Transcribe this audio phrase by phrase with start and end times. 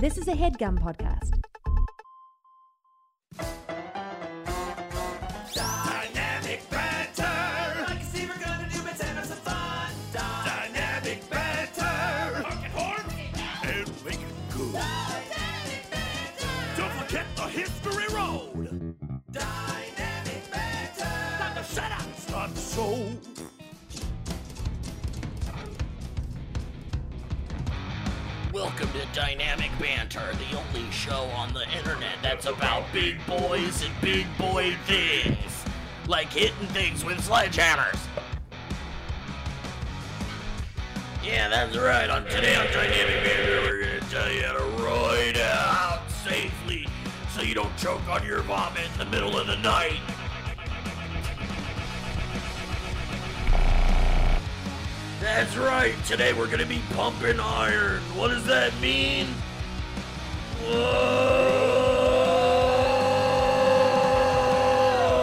[0.00, 1.32] This is a headgum podcast.
[5.52, 7.84] Dynamic banter.
[7.84, 9.90] Like a see we're gonna do, let's have some fun.
[10.12, 11.82] Dynamic banter.
[12.46, 13.06] Honk horn
[13.64, 14.80] and make it good.
[16.76, 18.94] Don't forget the history road.
[19.32, 21.16] Dynamic banter.
[21.38, 22.16] Time to shut up.
[22.16, 23.07] Start the show.
[28.58, 33.94] Welcome to Dynamic Banter, the only show on the internet that's about big boys and
[34.00, 35.64] big boy things.
[36.08, 38.00] Like hitting things with sledgehammers.
[41.22, 42.10] Yeah, that's right.
[42.10, 46.88] On today on Dynamic Banter, we're gonna tell you how to ride out safely
[47.32, 50.00] so you don't choke on your vomit in the middle of the night.
[55.34, 55.94] That's right.
[56.06, 58.00] Today we're gonna be pumping iron.
[58.16, 59.26] What does that mean?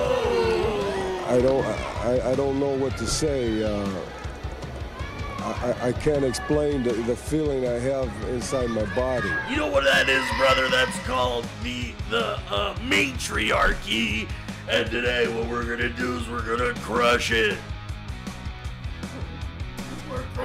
[0.06, 1.26] Whoa!
[1.28, 3.64] I don't I, I don't know what to say.
[3.64, 3.90] Uh,
[5.40, 9.30] I, I- can't explain the, the feeling I have inside my body.
[9.50, 10.68] You know what that is, brother?
[10.70, 14.28] That's called the the uh, matriarchy.
[14.70, 17.58] And today, what we're gonna do is we're gonna crush it.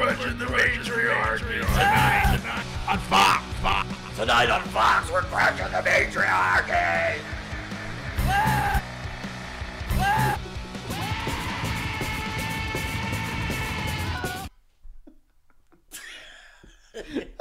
[0.01, 3.45] We're the matriarchy tonight, tonight on Fox.
[3.61, 3.87] Fox.
[4.17, 7.21] Tonight on Fox, we're crushing the matriarchy.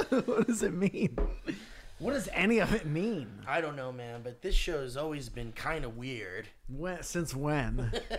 [0.26, 1.18] what does it mean?
[2.00, 3.28] What does any of it mean?
[3.46, 6.48] I don't know, man, but this show has always been kind of weird.
[6.70, 7.92] When, since when?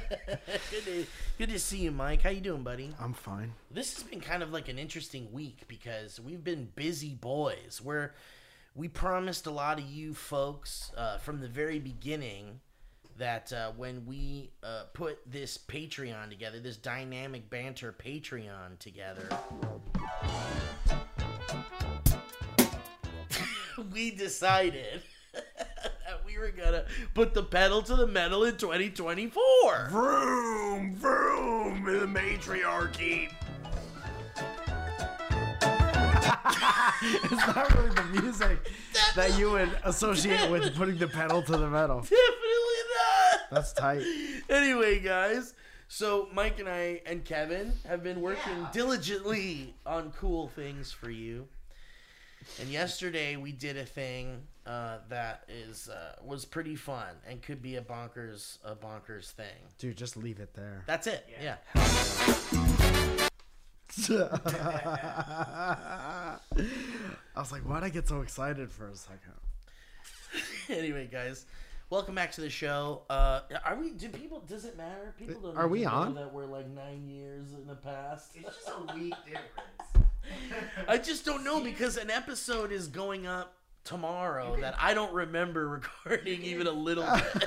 [0.70, 1.06] good, to,
[1.38, 2.20] good to see you, Mike.
[2.20, 2.94] How you doing, buddy?
[3.00, 3.54] I'm fine.
[3.70, 7.80] This has been kind of like an interesting week because we've been busy boys.
[7.82, 8.14] Where
[8.74, 12.60] we promised a lot of you folks uh, from the very beginning
[13.16, 19.26] that uh, when we uh, put this Patreon together, this dynamic banter Patreon together,
[23.80, 25.02] we decided
[25.34, 29.88] that we were gonna put the pedal to the metal in 2024.
[29.90, 33.28] Vroom, vroom, the matriarchy.
[37.02, 38.58] It's not really the music
[39.16, 42.00] that you would associate with putting the pedal to the metal.
[42.00, 43.40] Definitely not.
[43.50, 44.02] That's tight.
[44.50, 45.54] anyway, guys,
[45.88, 51.48] so Mike and I and Kevin have been working diligently on cool things for you.
[52.58, 57.62] And yesterday we did a thing uh, that is uh, was pretty fun and could
[57.62, 59.46] be a bonkers a bonkers thing.
[59.78, 60.82] Dude, just leave it there.
[60.86, 61.26] That's it.
[61.40, 61.56] Yeah.
[64.10, 66.38] I
[67.36, 69.34] was like, why'd I get so excited for a second?
[70.68, 71.46] anyway, guys,
[71.90, 73.02] welcome back to the show.
[73.10, 73.90] Uh, are we?
[73.90, 74.40] Do people?
[74.40, 75.14] Does it matter?
[75.18, 75.56] People don't.
[75.56, 76.14] Are we even know on?
[76.14, 78.30] That we're like nine years in the past.
[78.34, 79.89] It's just a week difference.
[80.88, 83.54] I just don't know because an episode is going up
[83.84, 85.68] tomorrow that I don't remember
[86.04, 87.46] recording even a little bit.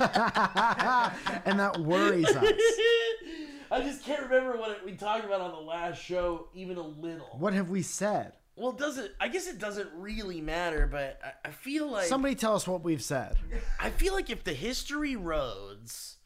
[1.44, 2.44] and that worries us.
[3.70, 6.86] I just can't remember what it, we talked about on the last show even a
[6.86, 7.36] little.
[7.38, 8.32] What have we said?
[8.56, 12.54] Well, doesn't I guess it doesn't really matter, but I, I feel like Somebody tell
[12.54, 13.36] us what we've said.
[13.80, 16.18] I feel like if the history roads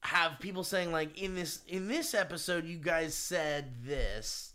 [0.00, 4.52] have people saying like in this in this episode you guys said this,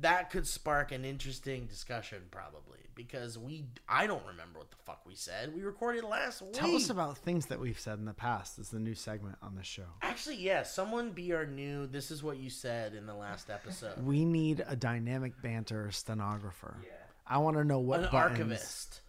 [0.00, 5.06] that could spark an interesting discussion probably because we I don't remember what the fuck
[5.06, 5.54] we said.
[5.54, 6.52] We recorded last week.
[6.52, 8.58] Tell us about things that we've said in the past.
[8.58, 9.84] Is the new segment on the show.
[10.02, 14.04] Actually, yeah, someone be our new this is what you said in the last episode.
[14.04, 16.76] We need a dynamic banter stenographer.
[16.82, 16.90] Yeah.
[17.26, 18.32] I want to know what An buttons.
[18.32, 19.00] archivist.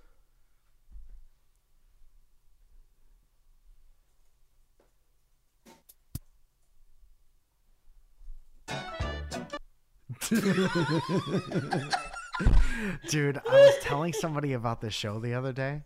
[13.09, 15.83] Dude, I was telling somebody about this show the other day,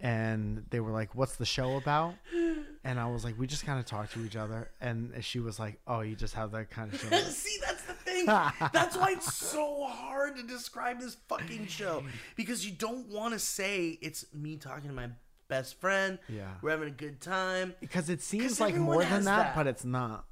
[0.00, 2.14] and they were like, "What's the show about?"
[2.84, 5.58] And I was like, "We just kind of talk to each other." And she was
[5.58, 8.26] like, "Oh, you just have that kind of show." See, that's the thing.
[8.26, 12.02] That's why it's so hard to describe this fucking show
[12.36, 15.08] because you don't want to say it's me talking to my
[15.48, 16.18] best friend.
[16.28, 16.44] Yeah.
[16.62, 17.74] we're having a good time.
[17.80, 19.54] Because it seems like more than that, that.
[19.54, 20.24] but it's not.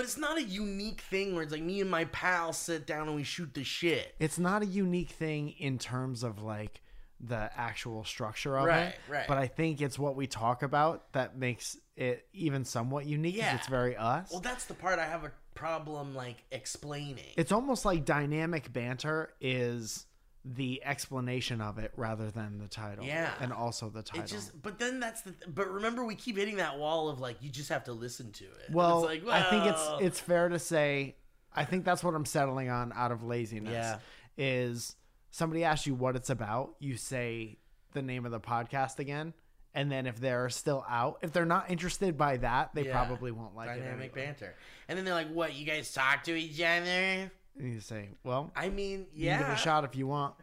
[0.00, 3.06] But it's not a unique thing where it's like me and my pal sit down
[3.08, 4.14] and we shoot the shit.
[4.18, 6.80] It's not a unique thing in terms of like
[7.20, 8.98] the actual structure of Right, it.
[9.10, 9.28] right.
[9.28, 13.36] But I think it's what we talk about that makes it even somewhat unique.
[13.36, 13.54] Yeah.
[13.56, 14.30] It's very us.
[14.30, 17.34] Well, that's the part I have a problem like explaining.
[17.36, 20.06] it's almost like dynamic banter is
[20.44, 23.04] the explanation of it rather than the title.
[23.04, 23.30] Yeah.
[23.40, 24.24] and also the title.
[24.24, 25.34] It just, but then that's the.
[25.46, 28.44] But remember, we keep hitting that wall of like you just have to listen to
[28.44, 28.70] it.
[28.72, 31.16] Well, it's like, I think it's it's fair to say.
[31.54, 33.72] I think that's what I'm settling on out of laziness.
[33.72, 33.98] Yeah.
[34.38, 34.96] Is
[35.30, 37.58] somebody asks you what it's about, you say
[37.92, 39.34] the name of the podcast again,
[39.74, 42.92] and then if they're still out, if they're not interested by that, they Yeah.
[42.92, 43.80] probably won't like it.
[43.80, 44.26] dynamic anyway.
[44.26, 44.54] banter.
[44.88, 45.54] And then they're like, "What?
[45.54, 49.38] You guys talk to each other?" And you say, well, I mean, you yeah.
[49.38, 50.34] can give it a shot if you want.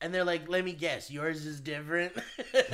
[0.00, 2.12] And they're like, "Let me guess, yours is different."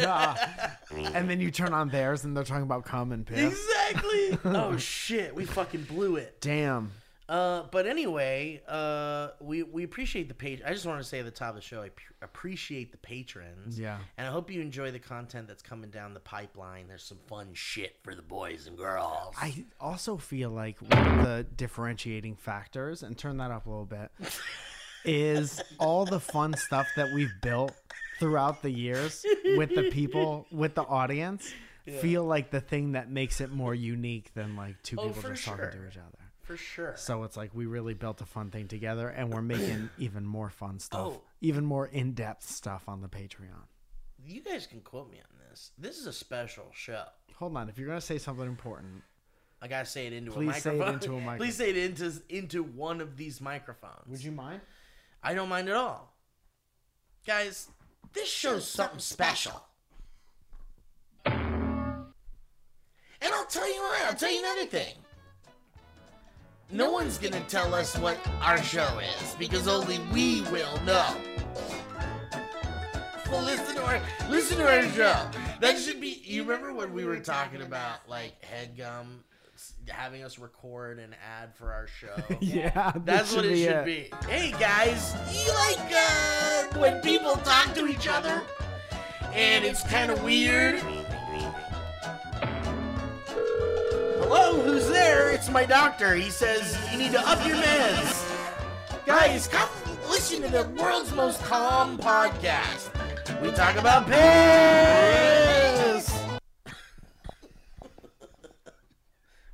[0.01, 0.77] Ah.
[0.91, 3.53] and then you turn on theirs and they're talking about cum and piss.
[3.53, 4.39] exactly.
[4.45, 6.41] oh shit, we fucking blew it.
[6.43, 6.93] Damn.
[7.27, 10.61] Uh, but anyway, uh, we we appreciate the page.
[10.65, 12.99] I just want to say at the top of the show, I p- appreciate the
[12.99, 13.81] patrons.
[13.81, 13.99] Yeah.
[14.19, 16.87] And I hope you enjoy the content that's coming down the pipeline.
[16.87, 19.35] There's some fun shit for the boys and girls.
[19.41, 23.87] I also feel like one of the differentiating factors, and turn that up a little
[23.87, 24.11] bit,
[25.05, 27.73] is all the fun stuff that we've built
[28.21, 29.25] throughout the years
[29.57, 31.53] with the people, with the audience,
[32.01, 35.45] feel like the thing that makes it more unique than like two Oh, people just
[35.45, 36.19] talking to each other.
[36.45, 36.95] For sure.
[36.97, 40.51] So it's like we really built a fun thing together, and we're making even more
[40.51, 41.23] fun stuff, Oh.
[41.41, 43.67] even more in depth stuff on the Patreon.
[44.27, 45.73] You guys can quote me on this.
[45.79, 47.05] This is a special show.
[47.37, 49.03] Hold on, if you're gonna say something important,
[49.61, 50.95] I gotta say it into a Please say it microphone.
[50.95, 51.39] into a microphone.
[51.39, 54.07] Please say it into into one of these microphones.
[54.09, 54.61] would you mind?
[55.23, 56.15] I don't mind at all.
[57.27, 57.69] Guys,
[58.13, 59.65] this show's something special.
[63.21, 64.95] And I'll tell you what, I'll tell you another thing.
[66.71, 71.07] No one's gonna tell us what our show is because only we will know.
[73.31, 75.29] Well, listen to our listen to our show.
[75.61, 76.21] That should be.
[76.25, 79.21] You remember when we were talking about like Headgum
[79.89, 82.15] having us record an ad for our show?
[82.41, 84.11] Yeah, That's what it should it.
[84.11, 84.11] be.
[84.29, 88.43] Hey guys, you like uh, when people talk to each other
[89.33, 90.83] and it's kind of weird?
[94.37, 95.31] Hello, who's there?
[95.31, 96.13] It's my doctor.
[96.17, 99.07] He says you need to up your meds.
[99.07, 99.69] Guys, come
[100.11, 102.91] listen to the world's most calm podcast.
[103.41, 106.13] We talk about piss.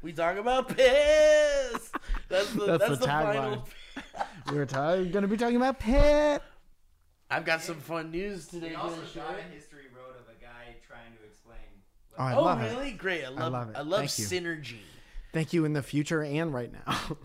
[0.03, 1.93] we talk about piss.
[2.31, 3.57] That's the, That's that's the the final.
[3.59, 3.63] tagline.
[4.55, 6.41] We're ta- gonna be talking about Pitt.
[7.31, 8.71] I've got some fun news today.
[8.71, 9.21] We also for the show.
[9.21, 11.59] got a history wrote of a guy trying to explain.
[12.21, 12.71] Oh, I Oh, love it.
[12.77, 12.93] really?
[12.93, 13.25] Great.
[13.25, 13.77] I love, love it.
[13.77, 14.25] I love Thank you.
[14.27, 14.81] synergy.
[15.33, 17.17] Thank you in the future and right now.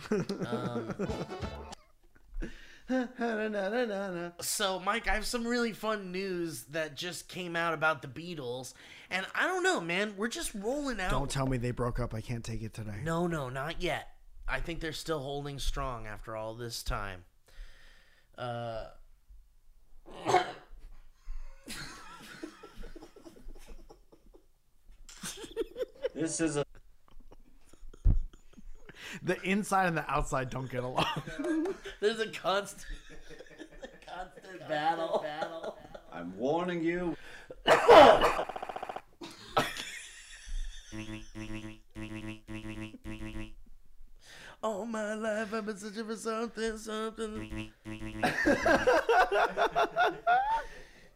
[0.50, 0.96] Um,
[4.42, 8.74] So, Mike, I have some really fun news that just came out about the Beatles.
[9.10, 10.14] And I don't know, man.
[10.18, 11.10] We're just rolling out.
[11.12, 12.14] Don't tell me they broke up.
[12.14, 13.00] I can't take it today.
[13.04, 14.10] No, no, not yet.
[14.48, 17.24] I think they're still holding strong after all this time.
[18.38, 18.86] Uh,
[26.16, 26.66] This is a
[29.22, 31.06] The inside and the outside don't get along.
[32.00, 32.86] there's a constant,
[34.08, 35.20] constant battle.
[35.22, 35.78] battle.
[36.14, 37.18] I'm warning you.
[44.64, 47.72] All my life I've been searching for something, something.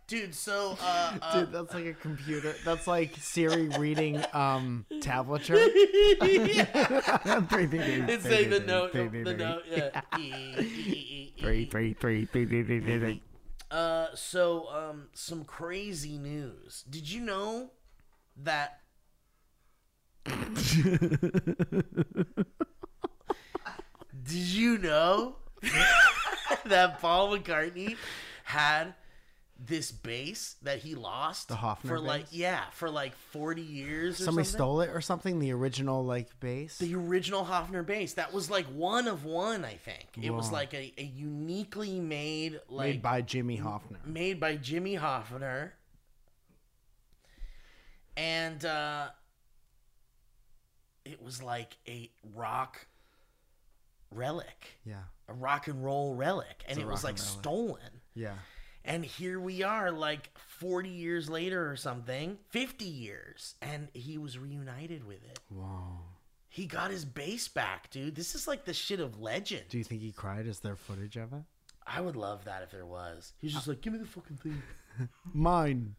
[0.09, 2.55] Dude, so uh, uh Dude, that's like a computer.
[2.65, 5.55] That's like Siri reading um tablature.
[8.09, 10.01] it's saying the note, the note, yeah.
[10.17, 11.65] E, e, e, e, Three, e.
[11.65, 13.21] three, three, three, three, three, three, three.
[13.69, 16.83] Uh, so um, some crazy news.
[16.89, 17.69] Did you know
[18.35, 18.79] that?
[24.23, 25.35] Did you know
[26.65, 27.95] that Paul McCartney
[28.43, 28.95] had
[29.65, 34.19] this bass that he lost The Hofner for like yeah for like forty years?
[34.21, 34.57] Or Somebody something?
[34.57, 35.39] stole it or something.
[35.39, 36.77] The original like bass.
[36.77, 38.13] the original Hofner bass.
[38.13, 40.07] That was like one of one, I think.
[40.21, 44.05] It was like a, a uniquely made like made by Jimmy Hofner.
[44.05, 45.71] made by Jimmy Hofner.
[48.17, 49.07] And uh
[51.05, 52.85] it was like a rock
[54.11, 58.01] relic, Yeah, a rock and roll relic, and it was like stolen.
[58.13, 58.33] yeah.
[58.89, 64.39] And here we are, like 40 years later or something, 50 years, and he was
[64.39, 65.39] reunited with it.
[65.47, 65.99] Whoa.
[66.49, 68.15] He got his bass back, dude.
[68.15, 69.65] This is like the shit of legend.
[69.69, 70.47] Do you think he cried?
[70.47, 71.43] Is there footage of it?
[71.85, 73.33] I would love that if there was.
[73.39, 74.59] He's just like, give me the fucking thing.
[75.35, 75.93] Mine.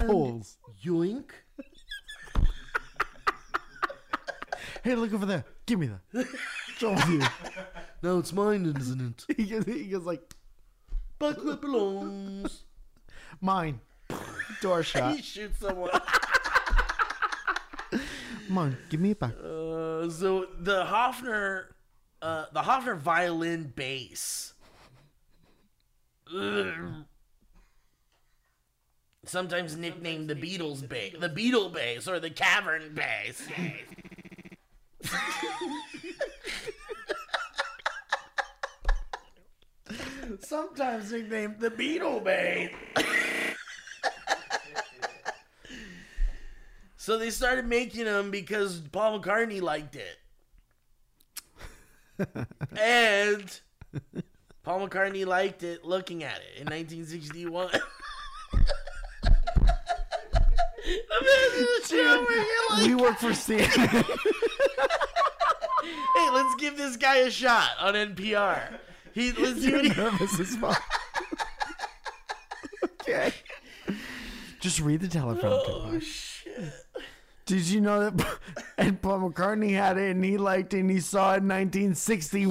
[0.00, 0.56] Um, Pulls.
[0.82, 1.32] Yoink.
[4.82, 5.44] Hey, look over there.
[5.64, 6.26] Give me that.
[6.74, 7.22] It's all you.
[8.02, 9.36] No, it's mine, isn't it?
[9.36, 10.34] he, goes, he goes like,
[11.30, 12.64] Belongs.
[13.40, 13.80] Mine.
[14.60, 15.14] Door shot.
[15.16, 15.90] he shoots someone.
[18.48, 19.32] Come on, give me it back.
[19.38, 21.66] Uh, so the Hofner,
[22.20, 24.52] uh, the Hofner violin bass.
[26.34, 27.04] Ugh.
[29.24, 33.46] Sometimes nicknamed the Beatles bass, the Beetle bass, or the Cavern bass.
[40.40, 42.70] Sometimes nicknamed the Beatle bass.
[47.02, 50.18] So they started making them because Paul McCartney liked it.
[52.78, 53.60] and
[54.62, 57.70] Paul McCartney liked it looking at it in 1961.
[60.84, 62.26] Imagine a show
[62.70, 63.66] like, We work for CNN.
[66.14, 68.78] hey, let's give this guy a shot on NPR.
[69.14, 70.82] He, let's what he, nervous as fuck.
[72.84, 73.32] okay.
[74.60, 75.68] Just read the teleprompter.
[75.68, 76.72] Oh, shit.
[77.46, 78.38] Did you know that
[78.78, 82.48] and Paul McCartney had it and he liked it and he saw it in 1961?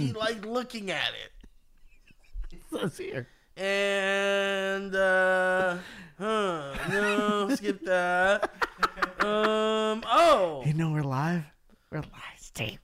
[0.00, 0.18] He 1961?
[0.18, 2.58] liked looking at it.
[2.80, 3.28] Says here.
[3.56, 5.76] And uh
[6.18, 8.50] huh, no, skip that.
[9.20, 10.62] Um oh.
[10.64, 11.44] You know we're live?
[11.90, 12.78] We're live, Steve.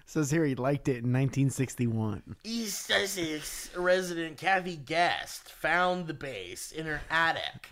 [0.09, 2.37] says here he liked it in 1961.
[2.45, 7.71] East Sussex resident Kathy Guest found the bass in her attic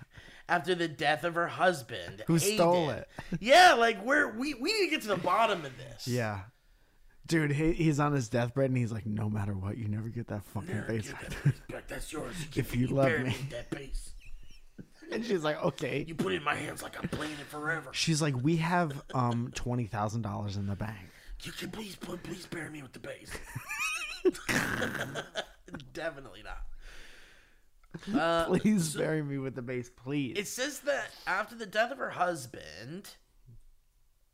[0.49, 2.23] after the death of her husband.
[2.27, 3.09] Who stole it?
[3.41, 6.07] Yeah, like where we we need to get to the bottom of this.
[6.07, 6.41] Yeah.
[7.27, 10.27] Dude, he, he's on his deathbed and he's like, no matter what, you never get
[10.29, 11.09] that fucking Never bass.
[11.11, 11.89] that back.
[11.89, 12.35] That's yours.
[12.55, 13.35] You If keep- you love me.
[13.51, 14.11] that bass.
[15.13, 16.05] and she's like, okay.
[16.07, 17.89] You put it in my hands like I'm playing it forever.
[17.93, 20.99] She's like, we have um twenty thousand dollars in the bank.
[21.43, 23.31] You can please put please bury me with the bass.
[25.93, 26.59] Definitely not.
[28.15, 30.37] Uh, Please bury me with the bass, please.
[30.37, 33.09] It says that after the death of her husband,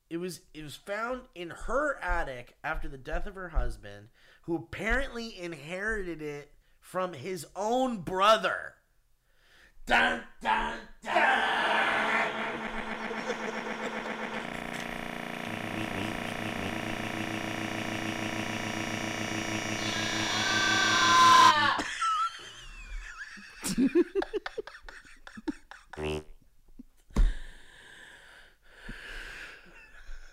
[0.08, 4.08] it was it was found in her attic after the death of her husband,
[4.42, 8.74] who apparently inherited it from his own brother.
[9.86, 11.89] Dun dun dun.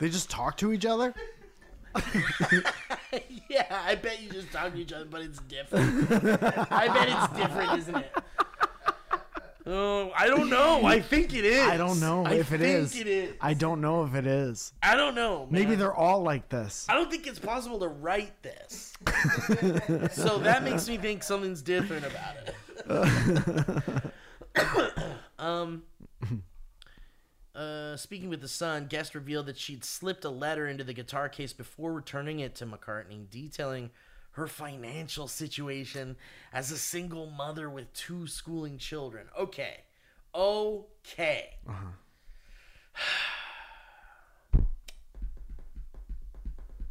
[0.08, 1.14] They just talk to each other.
[3.50, 6.10] yeah, I bet you just talk to each other, but it's different.
[6.72, 8.16] I bet it's different, isn't it?
[9.66, 10.86] Oh, I don't know.
[10.86, 11.62] I think it is.
[11.62, 12.98] I don't know I if it think is.
[12.98, 13.34] It is.
[13.42, 14.72] I don't know if it is.
[14.82, 15.46] I don't know.
[15.52, 16.86] Maybe they're all like this.
[16.88, 18.94] I don't think it's possible to write this.
[20.14, 22.38] so that makes me think something's different about
[23.76, 24.14] it.
[25.38, 25.84] um,
[27.58, 31.28] uh, speaking with the Sun, Guest revealed that she'd slipped a letter into the guitar
[31.28, 33.90] case before returning it to McCartney, detailing
[34.32, 36.16] her financial situation
[36.54, 39.28] as a single mother with two schooling children.
[39.38, 39.78] Okay.
[40.36, 41.50] Okay.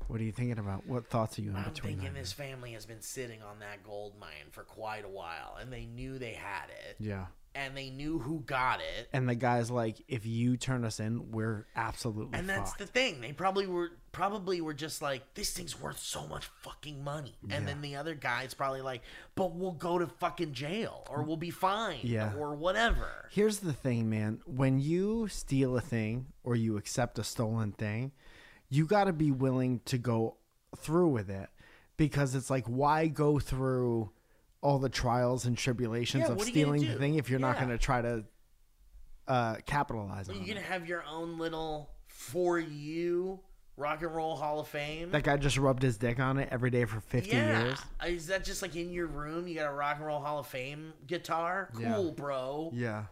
[0.08, 0.87] What are you thinking about?
[0.87, 1.94] What thoughts are you in I'm between?
[1.94, 5.58] thinking right this family has been sitting on that gold mine for quite a while,
[5.61, 6.96] and they knew they had it.
[7.00, 7.26] Yeah.
[7.56, 9.08] And they knew who got it.
[9.12, 12.78] And the guy's like, if you turn us in, we're absolutely And that's fucked.
[12.80, 13.20] the thing.
[13.20, 17.34] They probably were probably were just like, this thing's worth so much fucking money.
[17.50, 19.02] And then the other guy's probably like,
[19.34, 22.32] but we'll go to fucking jail or we'll be fine Yeah.
[22.38, 23.28] or whatever.
[23.30, 24.40] Here's the thing, man.
[24.46, 28.12] When you steal a thing or you accept a stolen thing,
[28.70, 30.36] you got to be willing to go
[30.76, 31.48] through with it
[31.98, 34.10] because it's like, why go through
[34.66, 36.99] all the trials and tribulations Yeah, of what are you gonna stealing the do?
[36.99, 37.66] thing if you're not Yeah.
[37.66, 38.25] going to try to
[39.28, 40.49] uh, capitalize on You're it?
[40.49, 43.38] gonna have your own little for you
[43.76, 45.11] rock and roll hall of fame.
[45.12, 47.62] That guy just rubbed his dick on it every day for 50 yeah.
[47.64, 47.78] years.
[48.06, 49.46] Is that just like in your room?
[49.46, 51.70] You got a rock and roll hall of fame guitar?
[51.75, 52.11] Cool, Yeah.
[52.16, 52.70] bro.
[52.75, 53.04] Yeah.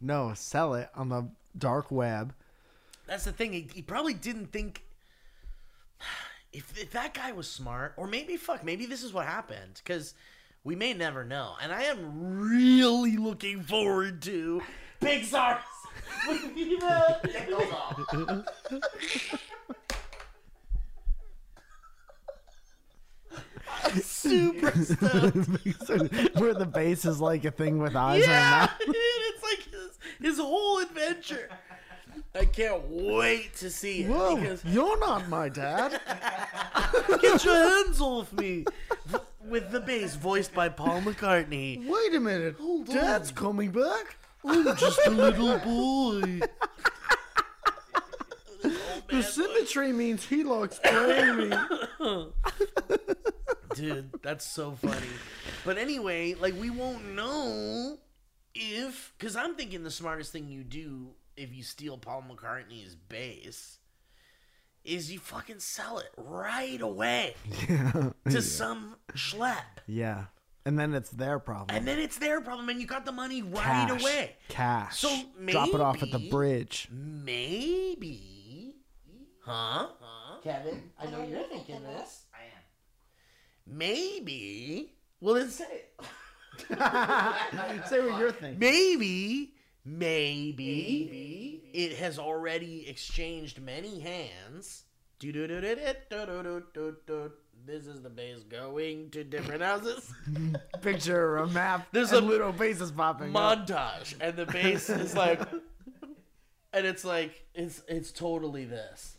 [0.00, 1.28] No, sell it on the
[1.58, 2.32] dark web.
[3.06, 3.52] That's the thing.
[3.52, 4.84] He, he probably didn't think.
[6.52, 10.14] If, if that guy was smart, or maybe fuck, maybe this is what happened, because
[10.64, 11.54] we may never know.
[11.62, 14.60] And I am really looking forward to
[15.00, 15.62] Pixar's.
[16.26, 18.00] Take those off.
[23.82, 26.38] I'm super stoked.
[26.38, 29.98] Where the bass is like a thing with eyes and Yeah, dude, it's like his,
[30.20, 31.48] his whole adventure.
[32.34, 36.00] I can't wait to see it Whoa, because you're not my dad.
[37.20, 38.64] get your hands off me.
[39.48, 41.88] With the bass voiced by Paul McCartney.
[41.88, 42.56] Wait a minute.
[42.60, 44.16] Hold Dad's coming back.
[44.44, 46.40] I'm just a little boy.
[49.10, 51.56] The symmetry means he likes playing me.
[53.74, 55.06] Dude, that's so funny.
[55.64, 57.98] But anyway, like we won't know
[58.54, 61.08] if because I'm thinking the smartest thing you do
[61.40, 63.78] if you steal Paul McCartney's bass
[64.84, 67.34] is you fucking sell it right away
[68.30, 69.56] to some schlep.
[69.86, 70.24] Yeah.
[70.66, 71.74] And then it's their problem.
[71.76, 74.02] And then it's their problem and you got the money right Cash.
[74.02, 74.36] away.
[74.48, 74.98] Cash.
[74.98, 75.14] So
[75.46, 76.88] Drop it off at the bridge.
[76.92, 78.76] Maybe.
[79.42, 79.88] Huh?
[80.44, 82.26] Kevin, I know you're thinking this.
[82.34, 83.76] I am.
[83.78, 84.92] Maybe.
[85.20, 86.04] Well, then say it.
[87.88, 88.58] Say what you're thinking.
[88.58, 91.70] Maybe, Maybe, Maybe.
[91.72, 94.84] it has already exchanged many hands.
[97.66, 100.12] This is the bass going to different houses.
[100.82, 101.88] Picture a map.
[101.92, 103.32] There's a little basses popping.
[103.32, 104.20] Montage, up.
[104.20, 105.40] and the bass is like,
[106.72, 109.16] and it's like it's it's totally this.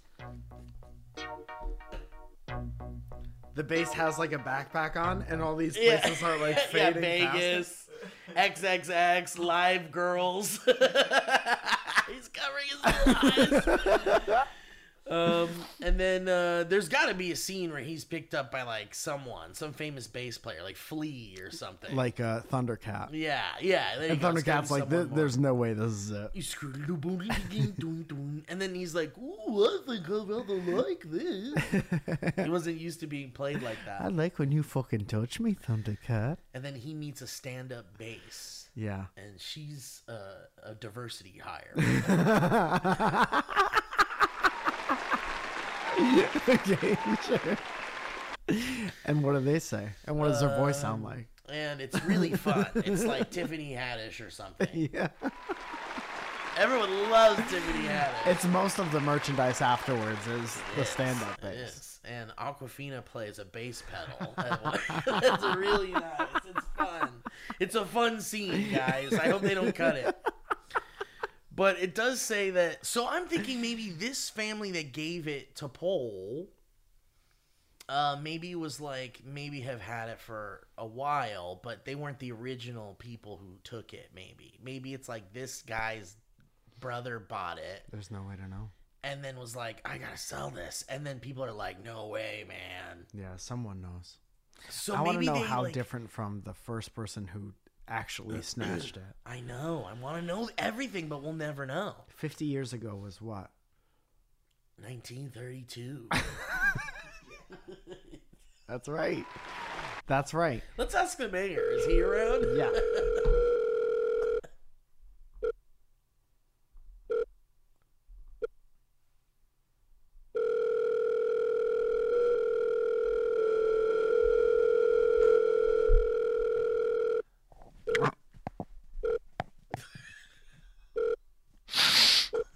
[3.53, 6.27] The bass has like a backpack on, and all these places yeah.
[6.27, 7.03] are like fading.
[7.03, 7.87] Yeah, Vegas.
[8.35, 10.59] XXX, live girls.
[12.07, 14.45] He's covering his eyes.
[15.11, 15.49] um,
[15.83, 18.95] and then uh, there's got to be a scene where he's picked up by like
[18.95, 21.95] someone, some famous bass player, like Flea or something.
[21.95, 23.09] Like a Thundercat.
[23.11, 23.99] yeah, yeah.
[23.99, 24.19] And.
[24.21, 26.31] Thundercat's like, someone "There- there's no way this is it.
[26.33, 26.71] You screw
[28.47, 31.53] and then he's like, "Ooh, I think I'd rather like this."
[32.45, 34.01] he wasn't used to being played like that.
[34.01, 34.15] I that.
[34.15, 36.37] like when you fucking touch me, Thundercat.
[36.53, 39.05] And then he meets a stand-up bass, Yeah.
[39.17, 41.73] and she's uh, a diversity hire.
[46.49, 47.57] okay, sure.
[49.05, 49.89] And what do they say?
[50.05, 51.27] And what does their voice sound um, like?
[51.51, 52.65] and it's really fun.
[52.75, 54.89] It's like Tiffany Haddish or something.
[54.93, 55.09] Yeah.
[56.57, 58.27] Everyone loves Tiffany Haddish.
[58.27, 61.99] It's most of the merchandise afterwards is the Yes, stand up it is.
[62.03, 64.33] And Awkwafina plays a bass pedal.
[65.07, 66.27] It's really nice.
[66.45, 67.09] It's fun.
[67.59, 69.13] It's a fun scene, guys.
[69.13, 70.15] I hope they don't cut it.
[71.53, 72.85] But it does say that.
[72.85, 76.47] So I'm thinking maybe this family that gave it to Paul,
[77.89, 82.31] uh, maybe was like maybe have had it for a while, but they weren't the
[82.31, 84.11] original people who took it.
[84.15, 86.15] Maybe, maybe it's like this guy's
[86.79, 88.69] brother bought it There's no way to know.
[89.03, 92.45] and then was like, I gotta sell this, and then people are like, No way,
[92.47, 93.05] man.
[93.13, 94.17] Yeah, someone knows.
[94.69, 97.53] So I want to maybe know they, how like- different from the first person who
[97.91, 99.03] actually snatched it.
[99.25, 99.85] I know.
[99.87, 101.93] I want to know everything, but we'll never know.
[102.07, 103.51] 50 years ago was what?
[104.77, 106.07] 1932.
[108.67, 109.25] That's right.
[110.07, 110.63] That's right.
[110.77, 111.69] Let's ask the mayor.
[111.71, 112.57] Is he around?
[112.57, 112.71] Yeah.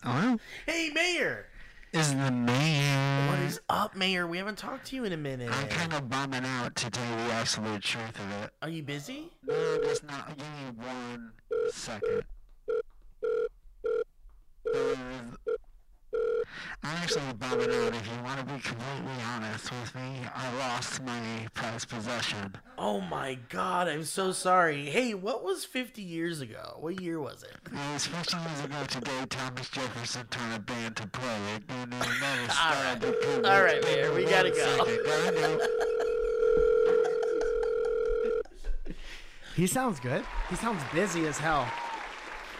[0.06, 0.38] Hello?
[0.67, 1.48] Hey, mayor.
[1.91, 3.28] is the mayor.
[3.28, 4.28] What is up, mayor?
[4.28, 5.49] We haven't talked to you in a minute.
[5.51, 8.51] I'm kind of bumming out to tell you the absolute truth of it.
[8.62, 9.31] Are you busy?
[9.43, 10.38] No, just not.
[10.38, 11.31] Give me one
[11.71, 12.21] second.
[14.71, 14.84] There
[16.88, 17.95] I'm actually bumming out.
[17.95, 22.56] If you want to be completely honest with me, I lost my prized possession.
[22.78, 24.86] Oh my god, I'm so sorry.
[24.86, 26.78] Hey, what was 50 years ago?
[26.80, 27.56] What year was it?
[27.65, 29.26] It was 50 years ago today.
[29.30, 33.84] Thomas Jefferson taught a band to play it, and it never All right, All right
[33.84, 34.86] Wait man, we gotta go.
[34.86, 35.00] second.
[35.08, 35.67] I know.
[39.56, 40.21] He sounds good.
[40.50, 41.63] He sounds busy as hell.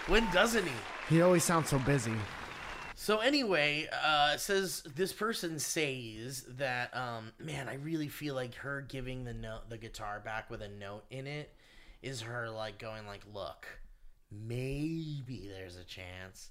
[0.08, 0.72] When doesn't he?
[1.10, 2.14] He always sounds so busy.
[3.06, 8.82] So anyway, uh, says this person says that um, man, I really feel like her
[8.82, 11.54] giving the note, the guitar back with a note in it,
[12.02, 13.68] is her like going like, look,
[14.32, 16.50] maybe there's a chance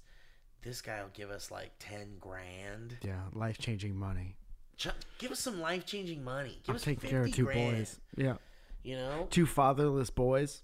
[0.61, 2.99] this guy will give us like ten grand.
[3.01, 4.37] Yeah, life changing money.
[4.77, 4.87] Ch-
[5.17, 6.59] Give us some life changing money.
[6.63, 7.99] Give I'm us 50 care of two grand, boys.
[8.15, 8.35] Yeah,
[8.81, 10.63] You know, two fatherless boys.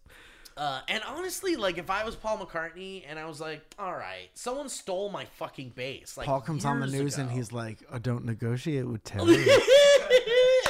[0.57, 4.29] Uh, and honestly, like if I was Paul McCartney and I was like, all right,
[4.33, 6.17] someone stole my fucking bass.
[6.17, 9.45] Like Paul comes on the news and he's like, I don't negotiate with terrorists.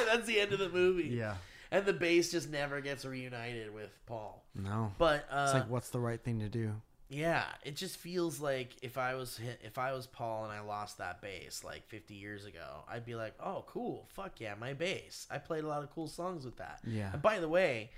[0.05, 1.09] That's the end of the movie.
[1.09, 1.35] yeah.
[1.73, 4.43] And the bass just never gets reunited with Paul.
[4.53, 4.91] No.
[4.97, 6.73] But uh, It's like, what's the right thing to do?
[7.13, 10.61] yeah, it just feels like if I was hit, if I was Paul and I
[10.61, 14.71] lost that bass like 50 years ago, I'd be like, oh, cool, fuck yeah, my
[14.73, 15.27] bass.
[15.29, 16.79] I played a lot of cool songs with that.
[16.85, 17.09] Yeah.
[17.11, 17.89] And by the way,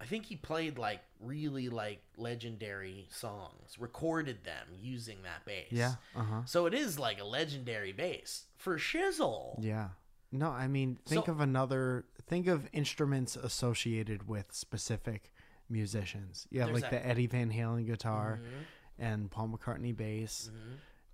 [0.00, 5.66] I think he played like really like legendary songs, recorded them using that bass.
[5.70, 5.94] Yeah.
[6.14, 6.40] Uh huh.
[6.46, 9.56] So it is like a legendary bass for Shizzle.
[9.62, 9.88] Yeah.
[10.30, 12.04] No, I mean, think So- of another.
[12.26, 15.32] Think of instruments associated with specific
[15.68, 16.46] musicians.
[16.54, 18.64] Have like that- the Eddie Van Halen guitar Mhm.
[18.98, 20.50] and Paul McCartney bass.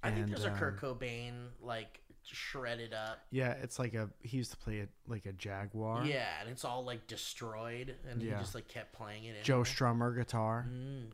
[0.02, 2.00] I think And, there's a Kurt um, Cobain like
[2.32, 3.18] shredded up.
[3.30, 4.08] Yeah, it's like a.
[4.22, 6.04] He used to play it like a Jaguar.
[6.04, 9.42] Yeah, and it's all like destroyed, and he just like kept playing it.
[9.42, 9.60] Joe.
[9.62, 10.66] Strummer guitar.
[10.70, 11.06] Mm.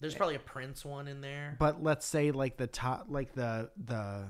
[0.00, 1.56] There's probably a Prince one in there.
[1.58, 4.24] But let's say like the top, like the the,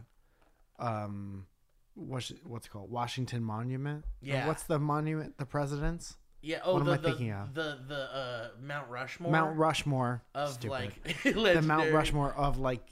[0.79, 1.47] um,
[1.95, 4.05] what's what's it called Washington Monument.
[4.05, 4.47] Or Yeah.
[4.47, 5.39] What's the monument?
[5.39, 6.17] The presidents.
[6.43, 6.61] Yeah.
[6.65, 7.55] Oh, What am I the, thinking of?
[7.55, 9.33] The the uh, Mount Rushmore.
[9.33, 10.23] Mount Rushmore.
[10.35, 10.93] of Stupid.
[11.37, 12.83] like the Mount Rushmore of like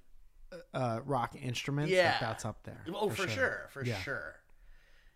[0.73, 1.91] uh rock instruments.
[1.91, 2.17] like, Yeah.
[2.21, 2.81] that's up there.
[2.95, 4.01] Oh, for, sure, for Yeah.
[4.03, 4.37] sure.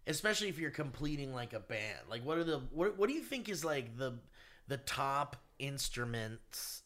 [0.07, 1.99] Especially if you're completing like a band.
[2.09, 2.97] Like, what are the what?
[2.99, 4.19] What do you think is like the
[4.67, 6.83] the top instruments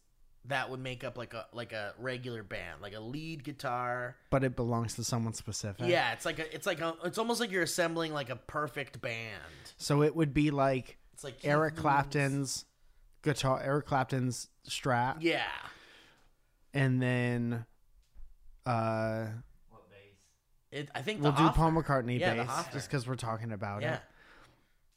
[0.46, 4.16] that would make up like a like a regular band, like a lead guitar?
[4.30, 5.86] But it belongs to someone specific.
[5.86, 9.00] Yeah, it's like a it's like a it's almost like you're assembling like a perfect
[9.00, 9.42] band.
[9.76, 12.64] So it would be like It's like Eric Clapton's
[13.22, 15.44] guitar, Eric Clapton's Strat, Yeah,
[16.74, 17.66] and then
[18.66, 19.26] uh
[19.70, 19.98] What bass?
[20.70, 23.94] it, I think we'll do Paul McCartney Yeah, bass just because we're talking about Yeah,
[23.94, 24.00] it.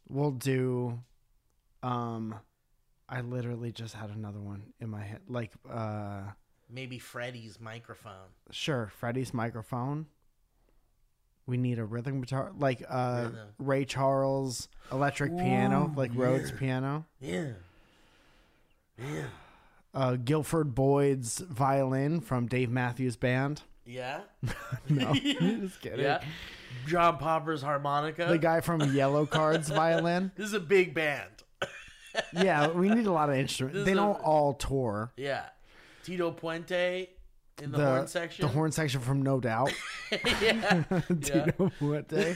[0.10, 0.99] We'll do
[1.84, 2.36] um
[3.08, 5.21] I literally just had another one in my head.
[5.28, 6.21] Like uh
[6.69, 8.30] maybe Freddie's microphone.
[8.51, 10.08] sure, Freddie's microphone.
[11.47, 13.47] We need a rhythm guitar like uh Rhythm.
[13.60, 17.06] Ray Charles electric piano, like Rhodes piano.
[17.19, 17.49] Yeah,
[18.97, 19.28] yeah,
[19.96, 23.62] Uh Guilford Boyd's violin from Dave Matthews Band.
[23.86, 24.22] yeah,
[24.90, 26.02] No, just kidding.
[26.02, 26.22] yeah.
[26.88, 28.26] John Popper's harmonica.
[28.26, 30.32] The guy from Yellowcard's violin.
[30.36, 31.30] This is a big band.
[32.34, 33.78] Yeah, we need a lot of instruments.
[33.80, 35.12] This They don't a- all tour.
[35.18, 35.46] Yeah,
[36.04, 37.08] Tito Puente
[37.64, 38.46] in the, horn section.
[38.46, 39.72] The horn section from No Doubt.
[40.12, 40.84] yeah.
[41.22, 42.36] Tino Puente.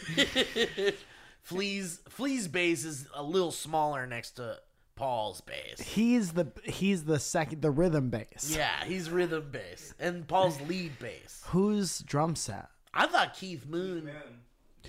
[1.43, 4.57] Flea's Flea's bass is a little smaller next to
[4.99, 5.79] Paul's bass.
[5.79, 8.53] He's the he's the second the rhythm bass.
[8.53, 11.41] Yeah, he's rhythm bass and Paul's lead bass.
[11.47, 12.67] Who's drum set?
[12.93, 14.13] I thought Keith Moon Moon.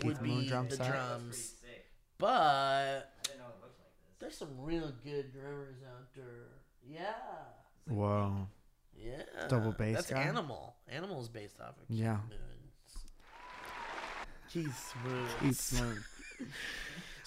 [0.03, 0.87] would Keith Moon be drum the set?
[0.87, 1.87] Pretty drums, sick.
[2.19, 4.19] but I didn't know it looked like this.
[4.19, 6.49] there's some real good drummers out there.
[6.85, 7.13] Yeah,
[7.95, 8.49] Whoa.
[8.97, 9.23] yeah.
[9.49, 10.23] Double bass That's guy?
[10.23, 10.75] Animal.
[10.89, 12.17] Animal's based off of Keith Yeah.
[12.29, 13.05] Moon's.
[14.53, 15.27] Keith Moon.
[15.41, 16.05] Keith Moon.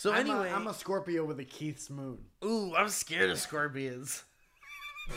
[0.03, 2.17] So I'm, anyway, a, I'm a Scorpio with a Keith's moon.
[2.43, 4.25] ooh, I'm scared of scorpions.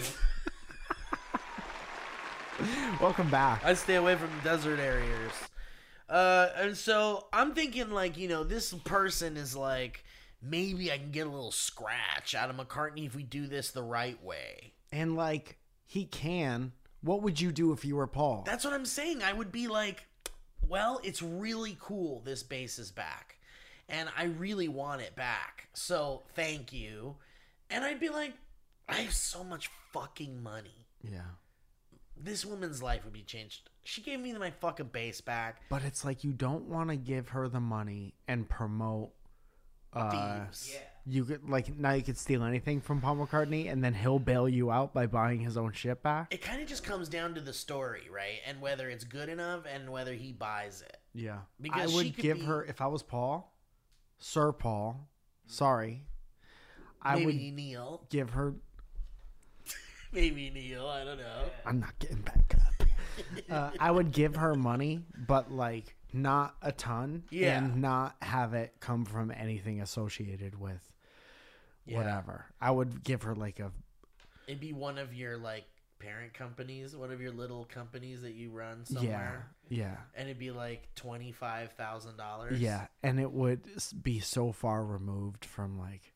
[3.01, 3.64] Welcome back.
[3.64, 5.33] I stay away from desert areas.
[6.09, 10.05] Uh, and so I'm thinking, like, you know, this person is like,
[10.40, 13.83] maybe I can get a little scratch out of McCartney if we do this the
[13.83, 14.75] right way.
[14.92, 16.70] And like he can.
[17.01, 18.44] What would you do if you were Paul?
[18.46, 19.25] That's what I'm saying.
[19.25, 20.07] I would be like,
[20.68, 22.20] well, it's really cool.
[22.20, 23.36] This bass is back,
[23.88, 25.68] and I really want it back.
[25.75, 27.16] So thank you.
[27.70, 28.33] And I'd be like,
[28.88, 30.87] I have so much fucking money.
[31.03, 31.20] yeah.
[32.18, 33.68] This woman's life would be changed.
[33.85, 35.61] She gave me my fucking bass back.
[35.68, 39.11] But it's like you don't want to give her the money and promote
[39.92, 40.11] uh
[40.46, 40.70] Thieves.
[40.72, 40.81] Yeah.
[41.09, 44.49] You could like now you could steal anything from Paul McCartney, and then he'll bail
[44.49, 46.33] you out by buying his own shit back.
[46.33, 48.40] It kind of just comes down to the story, right?
[48.46, 50.96] And whether it's good enough and whether he buys it.
[51.14, 53.53] Yeah, Because I would give be- her if I was Paul,
[54.18, 55.09] Sir Paul.
[55.46, 56.02] Sorry,
[57.02, 58.07] I Maybe would Neil.
[58.11, 58.55] give her.
[60.12, 60.87] Maybe Neil.
[60.87, 61.44] I don't know.
[61.64, 62.88] I'm not getting back up.
[63.50, 67.59] uh, I would give her money, but like not a ton, Yeah.
[67.59, 70.90] and not have it come from anything associated with
[71.85, 71.98] Yeah.
[71.98, 72.46] whatever.
[72.61, 73.70] I would give her like a
[74.46, 75.64] It'd be one of your like
[75.98, 79.46] parent companies, one of your little companies that you run somewhere.
[79.68, 79.96] yeah, Yeah.
[80.14, 82.61] And it'd be like twenty five thousand dollars.
[82.61, 83.61] yeah, and it would
[84.02, 86.12] be so far removed from like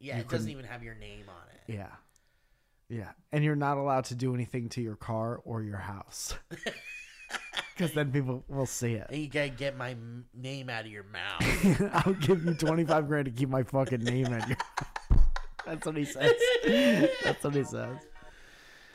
[0.00, 1.72] Yeah, it doesn't even have your name on it.
[1.72, 1.90] yeah,
[2.88, 6.34] yeah, and you're not allowed to do anything to your car or your house
[7.76, 9.06] because then people will see it.
[9.10, 11.80] And you gotta get my m- name out of your mouth.
[12.06, 14.56] I'll give you 25 grand to keep my fucking name in your.
[15.66, 16.30] That's what he says.
[17.24, 17.96] That's what he says.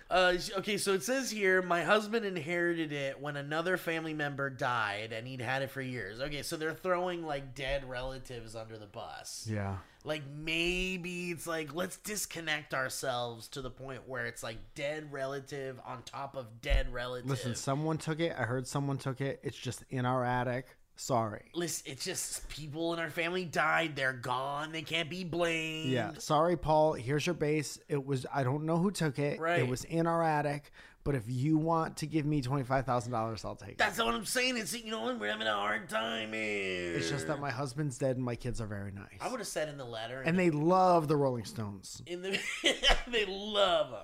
[0.10, 5.14] Uh, okay, so it says here, my husband inherited it when another family member died,
[5.14, 6.20] and he'd had it for years.
[6.20, 9.48] Okay, so they're throwing like dead relatives under the bus.
[9.48, 9.78] Yeah.
[10.04, 15.80] Like maybe it's like let's disconnect ourselves to the point where it's like dead relative
[15.86, 17.30] on top of dead relative.
[17.30, 18.34] Listen, someone took it.
[18.38, 19.42] I heard someone took it.
[19.44, 20.66] It's just in our attic.
[21.00, 21.46] Sorry.
[21.54, 23.96] Listen, it's just people in our family died.
[23.96, 24.74] They're gone.
[24.74, 25.90] They can't be blamed.
[25.90, 26.12] Yeah.
[26.18, 26.92] Sorry, Paul.
[26.92, 27.80] Here's your bass.
[27.88, 29.40] It was, I don't know who took it.
[29.40, 29.60] Right.
[29.60, 30.72] It was in our attic.
[31.06, 33.78] But if you want to give me $25,000, I'll take it.
[33.78, 34.58] That's what I'm saying.
[34.58, 36.94] It's you know we're having a hard time here.
[36.96, 39.20] It's just that my husband's dead and my kids are very nice.
[39.22, 42.04] I would have said in the letter, and they love the Rolling Stones.
[42.06, 42.38] in the
[43.08, 43.96] they love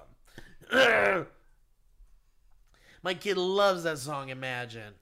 [0.71, 1.27] them.
[3.03, 4.29] My kid loves that song.
[4.29, 4.93] Imagine.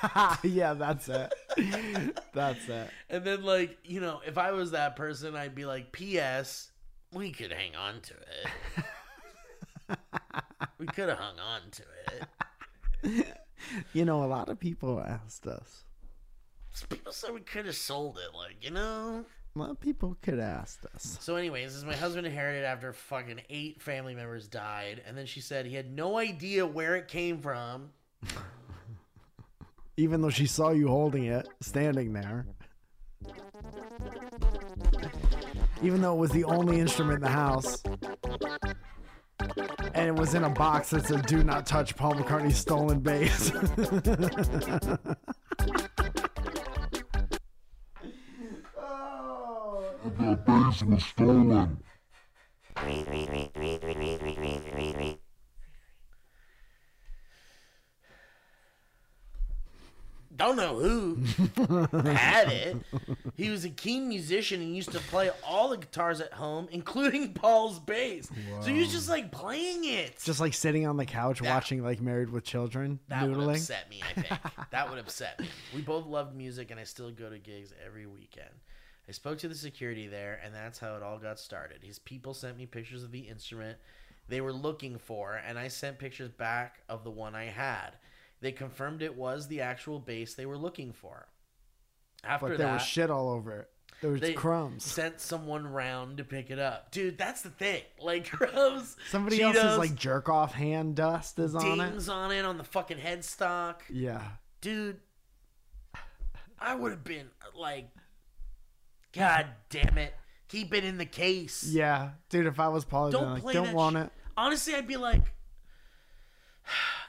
[0.42, 1.32] yeah, that's it.
[2.32, 2.90] that's it.
[3.10, 6.70] And then, like, you know, if I was that person, I'd be like, P.S.
[7.12, 8.14] We could hang on to
[9.90, 9.98] it.
[10.78, 11.82] we could have hung on to
[13.04, 13.26] it.
[13.92, 15.84] You know, a lot of people asked us.
[16.88, 19.24] People said we could have sold it, like, you know?
[19.54, 21.18] A lot of people could ask us.
[21.20, 25.02] So, anyways, this my husband inherited after fucking eight family members died.
[25.06, 27.90] And then she said he had no idea where it came from.
[30.02, 32.44] Even though she saw you holding it, standing there.
[35.80, 37.80] Even though it was the only instrument in the house.
[39.94, 43.52] And it was in a box that said, Do not touch Paul McCartney's stolen bass.
[48.76, 49.84] oh.
[50.18, 51.78] The bass was stolen.
[60.42, 62.76] I don't know who had it.
[63.36, 67.32] He was a keen musician and used to play all the guitars at home, including
[67.32, 68.28] Paul's bass.
[68.60, 70.18] So he was just like playing it.
[70.24, 73.88] Just like sitting on the couch That- watching like Married with Children, that would upset
[73.88, 74.40] me, I think.
[74.70, 75.48] that would upset me.
[75.74, 78.50] We both loved music and I still go to gigs every weekend.
[79.08, 81.84] I spoke to the security there and that's how it all got started.
[81.84, 83.78] His people sent me pictures of the instrument
[84.28, 87.90] they were looking for and I sent pictures back of the one I had.
[88.42, 91.28] They confirmed it was the actual bass they were looking for.
[92.24, 93.68] After But there that, was shit all over it.
[94.00, 94.82] There was they crumbs.
[94.84, 97.16] Sent someone round to pick it up, dude.
[97.16, 97.82] That's the thing.
[98.02, 98.96] Like crumbs.
[99.10, 101.90] Somebody Cheetos, else's like jerk off hand dust is on it.
[101.90, 104.22] dings on it on the fucking headstock, Yeah.
[104.60, 104.98] dude.
[106.58, 107.88] I would have been like,
[109.12, 110.14] God damn it,
[110.48, 111.64] keep it in the case.
[111.64, 112.10] Yeah.
[112.28, 114.10] Dude, if I was Paul, Don't like, don't want sh- it.
[114.36, 115.32] Honestly, I'd be like,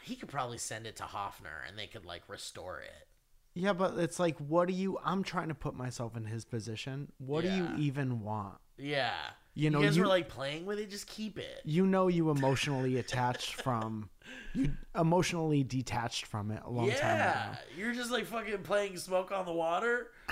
[0.04, 3.08] he could probably send it to Hofner and they could like restore it.
[3.56, 4.98] Yeah, but it's like, what do you?
[5.06, 7.12] I'm trying to put myself in his position.
[7.20, 8.56] What do you even want?
[8.78, 9.14] Yeah.
[9.54, 10.90] You know, guys you- were like playing with it.
[10.90, 11.62] Just keep it.
[11.64, 14.10] You know, you emotionally attached from,
[14.56, 17.06] you emotionally detached from it a long time ago.
[17.06, 20.08] yeah, you're just like fucking playing smoke on the water.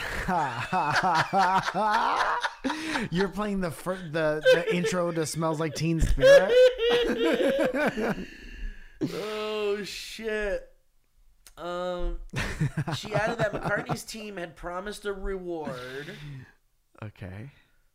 [3.11, 6.51] You're playing the fir- the the intro to "Smells Like Teen Spirit."
[9.13, 10.67] oh shit.
[11.57, 12.19] Um,
[12.95, 16.15] she added that McCartney's team had promised a reward
[17.03, 17.51] Okay.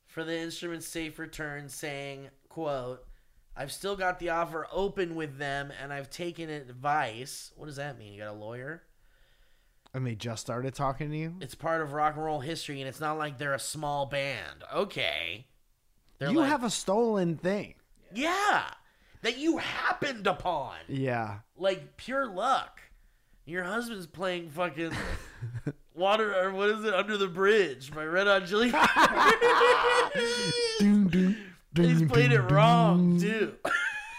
[0.06, 3.04] for the instrument's safe return, saying, "quote
[3.56, 7.52] I've still got the offer open with them, and I've taken advice.
[7.56, 8.12] What does that mean?
[8.12, 8.82] You got a lawyer?
[9.94, 11.36] And they just started talking to you.
[11.40, 14.62] It's part of rock and roll history, and it's not like they're a small band.
[14.74, 15.46] Okay,
[16.18, 17.74] they're You like, have a stolen thing.
[18.12, 18.64] yeah,
[19.26, 21.38] that you happened upon, Yeah.
[21.56, 22.80] like pure luck.
[23.44, 24.92] Your husband's playing fucking
[25.94, 26.94] Water or what is it?
[26.94, 28.70] Under the Bridge by Red Hot Chili.
[30.78, 31.36] Doom, doom,
[31.74, 33.54] He's played it wrong too.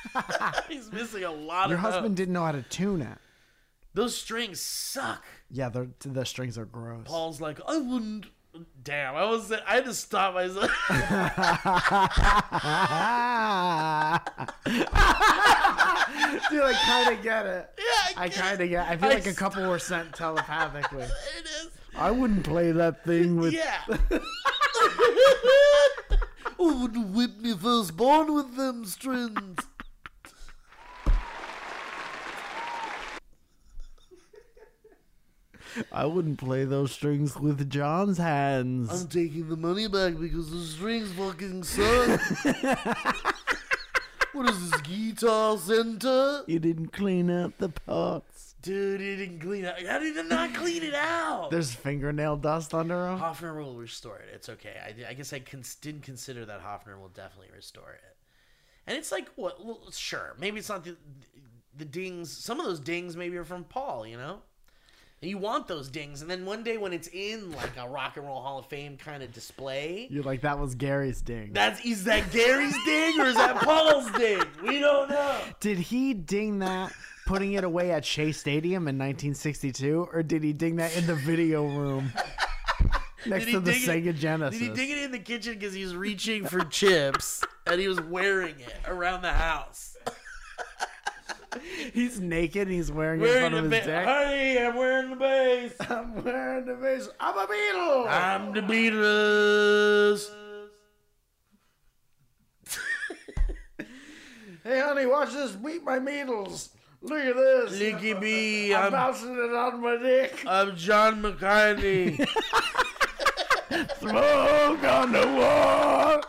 [0.70, 2.16] He's missing a lot Your of husband notes.
[2.18, 3.18] didn't know how to tune it.
[3.94, 5.24] Those strings suck.
[5.50, 7.04] Yeah, the the strings are gross.
[7.06, 8.26] Paul's like, I wouldn't.
[8.84, 9.52] Damn, I was.
[9.52, 10.72] I had to stop myself.
[16.50, 17.70] Dude, I kind of get it.
[17.78, 18.88] yeah, I get kind of get.
[18.88, 21.04] I feel I like a couple were sent telepathically.
[21.38, 21.70] It is.
[21.96, 23.54] I wouldn't play that thing with.
[23.54, 23.82] Yeah.
[26.60, 29.58] oh, would whip me first born with them strings.
[35.92, 38.90] I wouldn't play those strings with John's hands.
[38.90, 42.20] I'm taking the money back because the strings fucking suck.
[44.34, 46.44] what is this guitar center?
[46.48, 48.56] you didn't clean out the parts.
[48.62, 49.82] Dude, he didn't clean out.
[49.82, 51.52] How did he not clean it out?
[51.52, 53.20] There's fingernail dust under them.
[53.20, 54.30] Hofner will restore it.
[54.34, 54.76] It's okay.
[54.84, 58.18] I, I guess I cons- didn't consider that Hofner will definitely restore it.
[58.88, 59.64] And it's like, what?
[59.64, 60.98] Well, sure, maybe it's not the
[61.78, 62.32] the dings.
[62.32, 64.08] Some of those dings maybe are from Paul.
[64.08, 64.40] You know,
[65.22, 68.18] and you want those dings, and then one day when it's in like a Rock
[68.18, 71.52] and Roll Hall of Fame kind of display, You're like that was Gary's ding.
[71.54, 74.44] that's is that Gary's ding or is that Paul's ding?
[74.64, 75.40] We don't know.
[75.60, 76.94] Did he ding that
[77.26, 81.16] putting it away at Shea Stadium in 1962, or did he ding that in the
[81.16, 82.12] video room
[83.26, 84.60] next to the dig it- Sega Genesis?
[84.60, 87.88] Did he dig it in the kitchen because he was reaching for chips and he
[87.88, 89.97] was wearing it around the house?
[91.94, 92.64] He's naked.
[92.68, 94.06] and He's wearing, it in Wearing front of his ba- dick.
[94.06, 95.74] Honey, I'm wearing the bass.
[95.90, 97.10] I'm wearing the face.
[97.20, 98.08] I'm a Beatle.
[98.08, 100.30] I'm the Beatles.
[104.64, 105.58] hey, honey, watch this.
[105.58, 106.70] Meet my Beatles.
[107.02, 107.82] Look at this.
[107.82, 108.74] At me.
[108.74, 110.44] I'm I'm, bouncing it on my dick.
[110.48, 112.18] I'm John McCartney.
[114.00, 116.22] Smoke on the wall.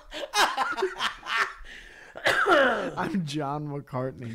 [2.97, 4.35] I'm John McCartney.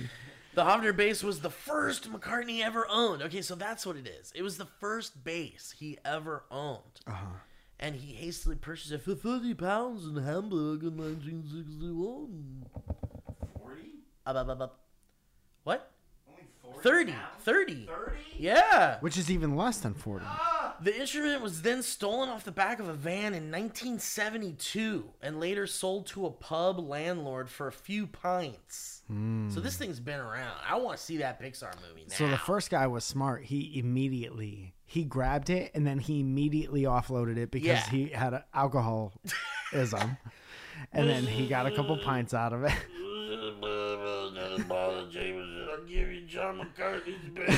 [0.56, 3.22] The Hofner bass was the first McCartney ever owned.
[3.24, 4.32] Okay, so that's what it is.
[4.36, 7.02] It was the first bass he ever owned.
[7.08, 7.38] Uh-huh.
[7.80, 12.66] And he hastily purchased it for 30 pounds in Hamburg in 1961.
[13.60, 13.82] 40?
[14.26, 14.80] Up, up, up, up.
[15.64, 15.93] What?
[16.74, 17.12] Only 40?
[17.12, 17.16] 30.
[17.40, 17.86] 30.
[17.86, 18.18] 30?
[18.38, 18.98] Yeah.
[19.00, 20.26] Which is even less than 40.
[20.82, 25.68] The instrument was then stolen off the back of a van in 1972 and later
[25.68, 29.02] sold to a pub landlord for a few pints.
[29.08, 29.50] Hmm.
[29.50, 30.58] So this thing's been around.
[30.68, 32.16] I want to see that Pixar movie now.
[32.16, 33.46] So the first guy was smart.
[33.46, 37.90] He immediately he grabbed it and then he immediately offloaded it because Yeah.
[37.90, 40.18] he had a alcoholism,
[40.92, 42.74] and then he got a couple pints out of it.
[46.38, 47.52] I'll give you John McCartney's bass.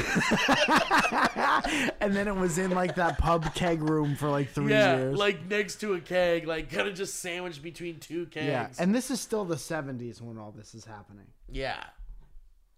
[2.02, 5.18] and then it was in like that pub keg room for like three yeah, years.
[5.18, 8.48] like next to a keg, like kind of just sandwiched between two kegs.
[8.48, 11.28] yeah, and this is still the '70s when all this is happening.
[11.50, 11.84] Yeah.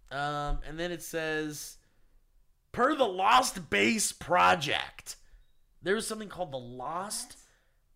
[0.10, 1.78] Um, and then it says,
[2.72, 5.18] per the Lost Bass Project,
[5.82, 7.38] there was something called the Lost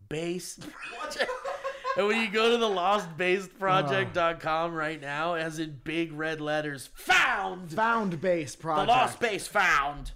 [0.08, 1.30] Bass Project.
[1.96, 4.74] and when you go to the lostbassproject.com oh.
[4.74, 7.72] right now, it has in big red letters, found!
[7.72, 8.88] Found bass project.
[8.88, 8.92] The.
[8.92, 10.12] Lost Bass found!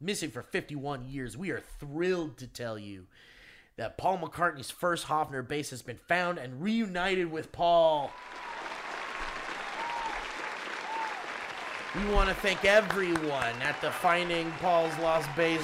[0.00, 3.06] Missing for 51 years, we are thrilled to tell you
[3.76, 8.10] that Paul McCartney's first Hofner bass has been found and reunited with Paul.
[11.96, 15.62] We want to thank everyone at the Finding Paul's Lost Bass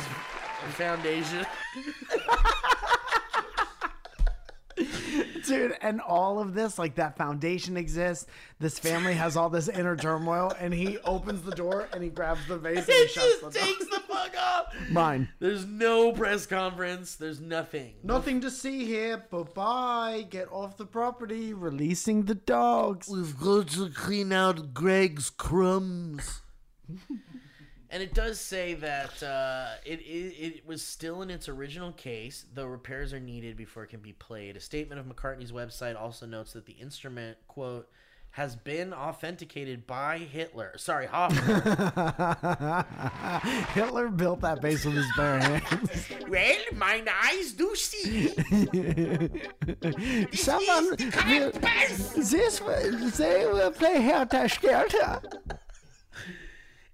[0.70, 1.46] Foundation.
[5.46, 8.26] Dude, and all of this, like that foundation exists.
[8.58, 12.46] This family has all this inner turmoil, and he opens the door and he grabs
[12.48, 13.52] the vase and he It shuts the door.
[13.52, 14.72] takes the fuck up.
[14.90, 15.28] Mine.
[15.38, 17.14] There's no press conference.
[17.16, 17.94] There's nothing.
[18.02, 19.24] Nothing to see here.
[19.30, 20.26] Bye bye.
[20.28, 21.52] Get off the property.
[21.54, 23.08] Releasing the dogs.
[23.08, 26.42] We've got to clean out Greg's crumbs.
[27.96, 32.44] And it does say that uh, it, it it was still in its original case,
[32.52, 34.54] though repairs are needed before it can be played.
[34.54, 37.88] A statement of McCartney's website also notes that the instrument quote
[38.32, 40.74] has been authenticated by Hitler.
[40.76, 41.62] Sorry, Hoffman.
[43.72, 46.06] Hitler built that bass with his bare hands.
[46.28, 48.28] well, mine eyes do see.
[50.34, 51.62] Someone the correct
[52.14, 52.60] this
[53.16, 55.22] they will play Helter Skelter.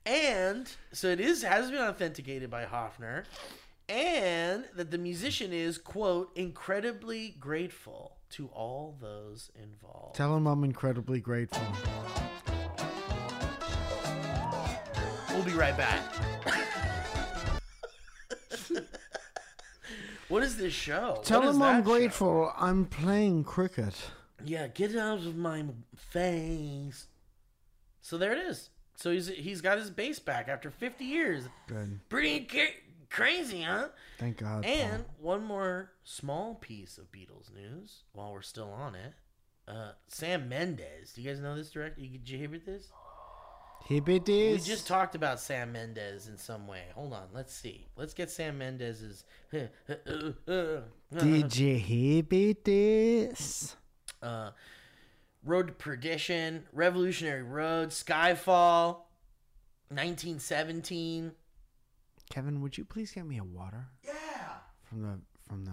[0.05, 3.25] And so it is has been authenticated by Hofner,
[3.89, 10.17] and that the musician is quote incredibly grateful to all those involved.
[10.17, 11.63] Tell him I'm incredibly grateful.
[15.31, 16.01] We'll be right back.
[20.29, 21.21] What is this show?
[21.25, 21.93] Tell him I'm that show?
[21.93, 22.53] grateful.
[22.57, 23.95] I'm playing cricket.
[24.43, 25.63] Yeah, get out of my
[25.95, 27.07] face.
[28.01, 28.71] So there it is.
[28.97, 31.49] So he's he's got his bass back after 50 years.
[31.67, 32.01] Good.
[32.09, 32.77] Pretty ca-
[33.11, 33.89] crazy, huh?
[34.19, 34.65] Thank God.
[34.65, 39.15] And one more small piece of Beatles news while we're still on it.
[39.67, 41.13] Uh, Sam Mendes.
[41.15, 42.01] Do you guys know this director?
[42.01, 42.91] Did you hear about this?
[43.89, 46.83] Hibbit We just talked about Sam Mendes in some way.
[46.95, 47.89] Hold on, let's see.
[47.97, 49.25] Let's get Sam Mendes's.
[49.51, 49.71] Did
[51.57, 53.77] you hear about this?
[54.23, 54.51] uh,
[55.45, 58.99] Road to Perdition, Revolutionary Road, Skyfall,
[59.89, 61.33] 1917.
[62.31, 64.59] Kevin, would you please get me a water Yeah.
[64.85, 65.73] from the from the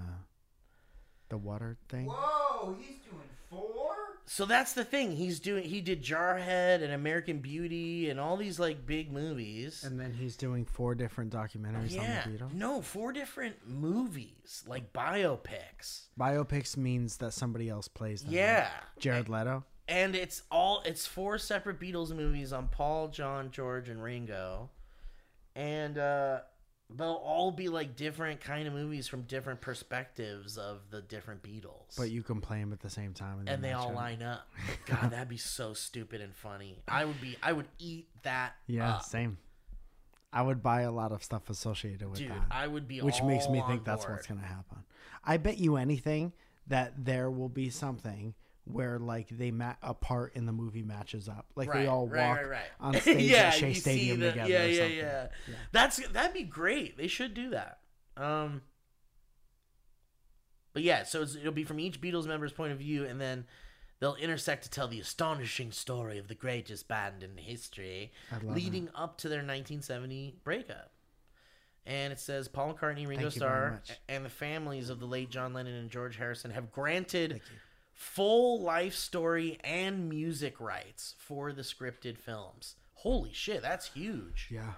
[1.30, 2.08] the water thing?
[2.08, 3.89] Whoa, he's doing four?
[4.32, 5.16] So that's the thing.
[5.16, 5.64] He's doing.
[5.64, 9.84] He did Jarhead and American Beauty and all these like big movies.
[9.84, 12.54] And then he's doing four different documentaries yeah, on the Beatles.
[12.54, 16.02] no, four different movies like biopics.
[16.20, 18.30] Biopics means that somebody else plays them.
[18.30, 18.38] right?
[18.38, 18.70] Yeah,
[19.00, 19.64] Jared Leto.
[19.88, 24.70] and it's all it's four separate Beatles movies on Paul, John, George, and Ringo,
[25.56, 26.42] and uh,
[26.96, 31.96] they'll all be like different kind of movies from different perspectives of the different Beatles.
[31.98, 33.96] But you can play them at the same time, and they all up.
[33.96, 34.48] line up.
[34.86, 36.80] God, that'd be so stupid and funny.
[36.88, 37.38] I would be.
[37.44, 38.54] I would eat that.
[38.68, 39.04] Yeah, up.
[39.04, 39.38] same.
[40.32, 42.30] I would buy a lot of stuff associated with dude.
[42.30, 43.02] that, I would be.
[43.02, 44.84] which makes me think on that's what's gonna happen.
[45.24, 46.34] I bet you anything
[46.68, 48.36] that there will be something
[48.72, 52.08] where like they ma- a part in the movie matches up, like they Right, all
[52.08, 54.50] right, walk right, on stage yeah, at Shea Stadium the- together.
[54.50, 54.98] Yeah, or yeah, something.
[54.98, 55.28] yeah,
[55.72, 56.96] That's that'd be great.
[56.98, 57.80] They should do that.
[58.16, 58.62] Um,
[60.74, 63.46] but yeah, so it's, it'll be from each Beatles member's point of view, and then
[64.00, 68.12] they'll intersect to tell the astonishing story of the greatest band in history,
[68.44, 70.92] leading up to their 1970 breakup.
[71.86, 75.74] And it says Paul McCartney, Ringo Starr, and the families of the late John Lennon
[75.74, 77.42] and George Harrison have granted
[78.00, 82.76] full life story and music rights for the scripted films.
[82.94, 84.48] Holy shit, that's huge.
[84.50, 84.76] Yeah.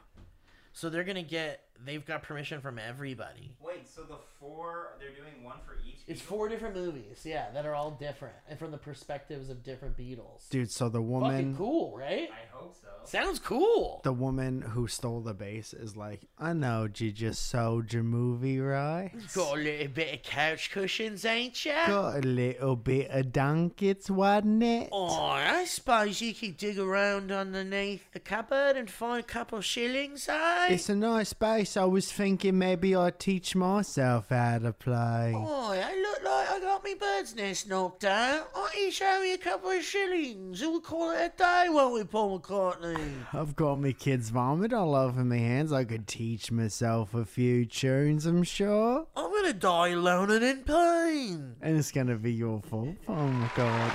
[0.73, 1.61] So they're gonna get.
[1.85, 3.55] They've got permission from everybody.
[3.61, 5.99] Wait, so the four, they're doing one for each?
[6.07, 6.25] It's Beatle?
[6.25, 10.47] four different movies, yeah, that are all different and from the perspectives of different Beatles.
[10.49, 12.29] Dude, so the Fucking woman cool, right?
[12.31, 12.87] I hope so.
[13.03, 14.01] Sounds cool.
[14.03, 18.59] the woman who stole the bass is like, I know you just sold your movie
[18.59, 19.35] rights.
[19.35, 21.87] Got a little bit of couch cushions, ain't ya?
[21.87, 24.89] Got a little bit of dunkets, wasn't it?
[24.91, 29.65] Oh, I suppose you could dig around underneath the cupboard and find a couple of
[29.65, 30.67] shillings, eh?
[30.69, 31.33] It's a nice
[31.77, 35.33] I was thinking maybe I'd teach myself how to play.
[35.35, 38.49] Oh, I look like I got me bird's nest knocked out.
[38.53, 40.61] Why don't you show me a couple of shillings?
[40.61, 43.13] We'll call it a day, won't we, Paul McCartney?
[43.33, 45.71] I've got me kids' vomit all over my hands.
[45.71, 49.07] I could teach myself a few tunes, I'm sure.
[49.15, 51.55] I'm gonna die alone and in pain.
[51.61, 52.95] And it's gonna be your fault.
[53.07, 53.91] Oh my god.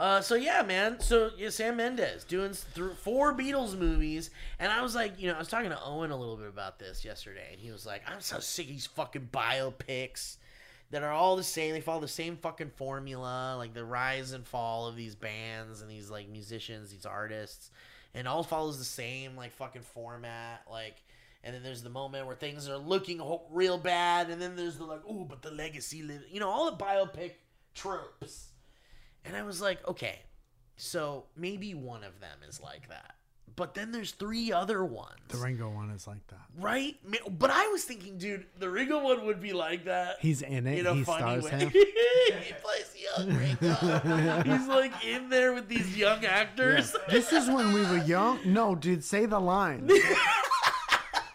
[0.00, 0.98] Uh, so yeah, man.
[0.98, 5.34] So yeah, Sam Mendes doing through four Beatles movies, and I was like, you know,
[5.34, 8.00] I was talking to Owen a little bit about this yesterday, and he was like,
[8.10, 10.38] I'm so sick of these fucking biopics
[10.90, 11.74] that are all the same.
[11.74, 15.90] They follow the same fucking formula, like the rise and fall of these bands and
[15.90, 17.70] these like musicians, these artists,
[18.14, 20.96] and all follows the same like fucking format, like.
[21.44, 23.20] And then there's the moment where things are looking
[23.50, 26.24] real bad, and then there's the like, oh, but the legacy lives.
[26.30, 27.32] You know, all the biopic
[27.74, 28.49] tropes.
[29.24, 30.20] And I was like, okay,
[30.76, 33.14] so maybe one of them is like that.
[33.56, 35.18] But then there's three other ones.
[35.28, 36.40] The Ringo one is like that.
[36.58, 36.96] right?
[37.38, 40.16] But I was thinking, dude, the Ringo one would be like that.
[40.20, 40.78] He's in it.
[40.78, 41.50] in a he funny stars way.
[41.50, 41.70] him.
[41.70, 44.42] he plays young Ringo.
[44.46, 46.96] He's like in there with these young actors.
[47.10, 48.38] This is when we were young.
[48.46, 49.90] No, dude, say the line.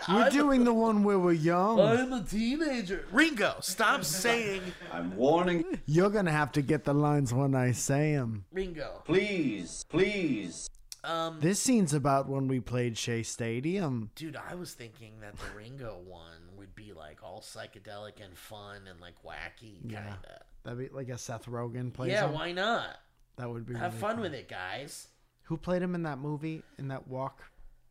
[0.09, 1.79] We're doing the one where we're young.
[1.79, 3.05] I'm a teenager.
[3.11, 5.63] Ringo, stop saying I'm warning.
[5.85, 8.45] You're gonna have to get the lines when I say them.
[8.51, 9.01] Ringo.
[9.05, 10.69] Please, please.
[11.03, 14.09] Um, This scene's about when we played Shea Stadium.
[14.15, 18.81] dude, I was thinking that the Ringo one would be like all psychedelic and fun
[18.89, 20.17] and like wacky, kinda.
[20.63, 22.09] That'd be like a Seth Rogen play.
[22.09, 22.33] Yeah, him.
[22.33, 22.97] why not?
[23.37, 24.23] That would be Have really fun cool.
[24.23, 25.09] with it, guys.
[25.43, 26.63] Who played him in that movie?
[26.79, 27.43] In that walk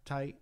[0.05, 0.35] tight?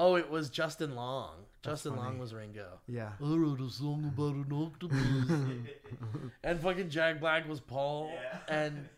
[0.00, 1.34] Oh, it was Justin Long.
[1.62, 2.04] Justin funny.
[2.04, 2.78] Long was Ringo.
[2.88, 3.10] Yeah.
[3.20, 5.92] I wrote a song about an octopus.
[6.42, 8.10] and fucking Jack Black was Paul.
[8.14, 8.38] Yeah.
[8.48, 8.88] And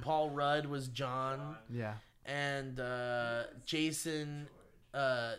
[0.00, 1.58] Paul Rudd was John.
[1.68, 1.96] Yeah.
[2.24, 4.48] And uh, Jason,
[4.94, 5.34] uh,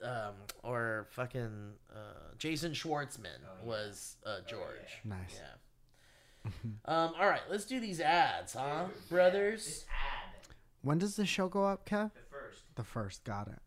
[0.00, 5.00] um, or fucking uh, Jason Schwartzman was uh, George.
[5.04, 5.40] Nice.
[6.44, 6.50] Yeah.
[6.84, 9.86] um, all right, let's do these ads, huh, brothers?
[9.88, 10.54] Ad.
[10.82, 12.12] When does the show go up, Kev?
[12.14, 12.62] The first.
[12.76, 13.24] The first.
[13.24, 13.58] Got it.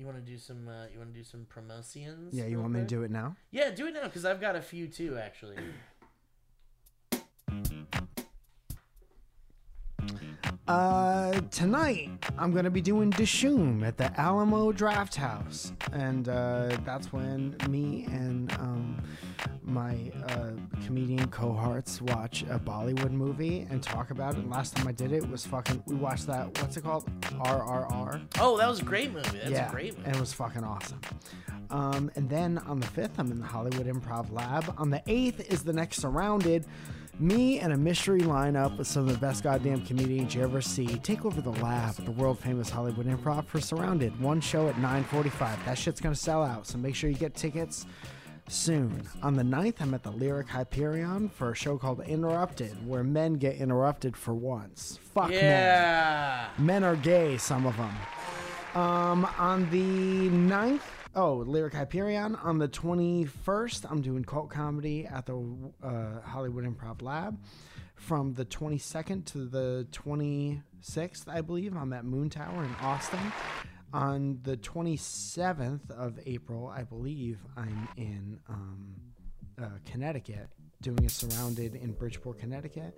[0.00, 0.66] You want to do some?
[0.66, 2.32] Uh, you want to do some promotions?
[2.32, 3.36] Yeah, you want me to do it now?
[3.50, 5.56] Yeah, do it now because I've got a few too, actually.
[10.70, 12.08] Uh, tonight
[12.38, 18.04] I'm gonna be doing Dishoom at the Alamo Draft House, and uh, that's when me
[18.08, 19.02] and um,
[19.64, 20.52] my uh,
[20.86, 24.48] comedian cohorts watch a Bollywood movie and talk about it.
[24.48, 25.82] Last time I did it was fucking.
[25.86, 26.46] We watched that.
[26.62, 27.04] What's it called?
[27.20, 28.20] RRR.
[28.38, 29.38] Oh, that was a great movie.
[29.38, 30.06] That's yeah, a great movie.
[30.06, 31.00] and it was fucking awesome.
[31.70, 34.72] Um, and then on the fifth, I'm in the Hollywood Improv Lab.
[34.78, 36.64] On the eighth is the next Surrounded.
[37.20, 40.86] Me and a mystery lineup with some of the best goddamn comedians you ever see
[41.00, 44.18] take over the lab at the world famous Hollywood Improv for Surrounded.
[44.18, 45.62] One show at 9:45.
[45.66, 47.84] That shit's gonna sell out, so make sure you get tickets
[48.48, 49.06] soon.
[49.22, 53.34] On the 9th, I'm at the Lyric Hyperion for a show called Interrupted, where men
[53.34, 54.98] get interrupted for once.
[55.12, 57.94] Fuck men men are gay some of them
[58.74, 65.26] um on the 9th oh lyric hyperion on the 21st i'm doing cult comedy at
[65.26, 65.36] the
[65.82, 67.38] uh, hollywood improv lab.
[67.96, 73.32] From the 22nd to the 26th i believe i'm at Moontower in austin.
[73.92, 78.94] On the 27th of april i believe i'm in um,
[79.60, 80.48] uh, Connecticut,
[80.80, 82.96] doing a surrounded in Bridgeport, Connecticut.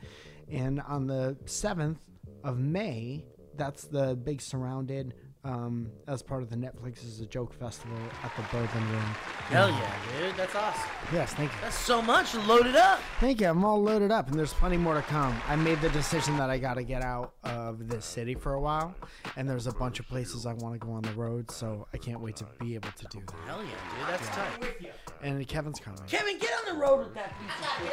[0.51, 1.99] And on the 7th
[2.45, 3.25] of May,
[3.57, 5.15] that's the big surrounded
[5.45, 9.03] um, as part of the Netflix is a Joke Festival at the Bourbon Room.
[9.49, 10.37] Hell yeah, dude.
[10.37, 10.91] That's awesome.
[11.13, 11.59] Yes, thank you.
[11.61, 12.35] That's so much.
[12.35, 13.01] Loaded up.
[13.19, 13.49] Thank you.
[13.49, 15.37] I'm all loaded up, and there's plenty more to come.
[15.49, 18.61] I made the decision that I got to get out of this city for a
[18.61, 18.95] while,
[19.37, 21.97] and there's a bunch of places I want to go on the road, so I
[21.97, 23.37] can't wait to be able to do that.
[23.47, 24.09] Hell yeah, dude.
[24.09, 24.93] That's tight.
[25.23, 26.01] And Kevin's coming.
[26.07, 27.93] Kevin, get on the road with that piece of shit.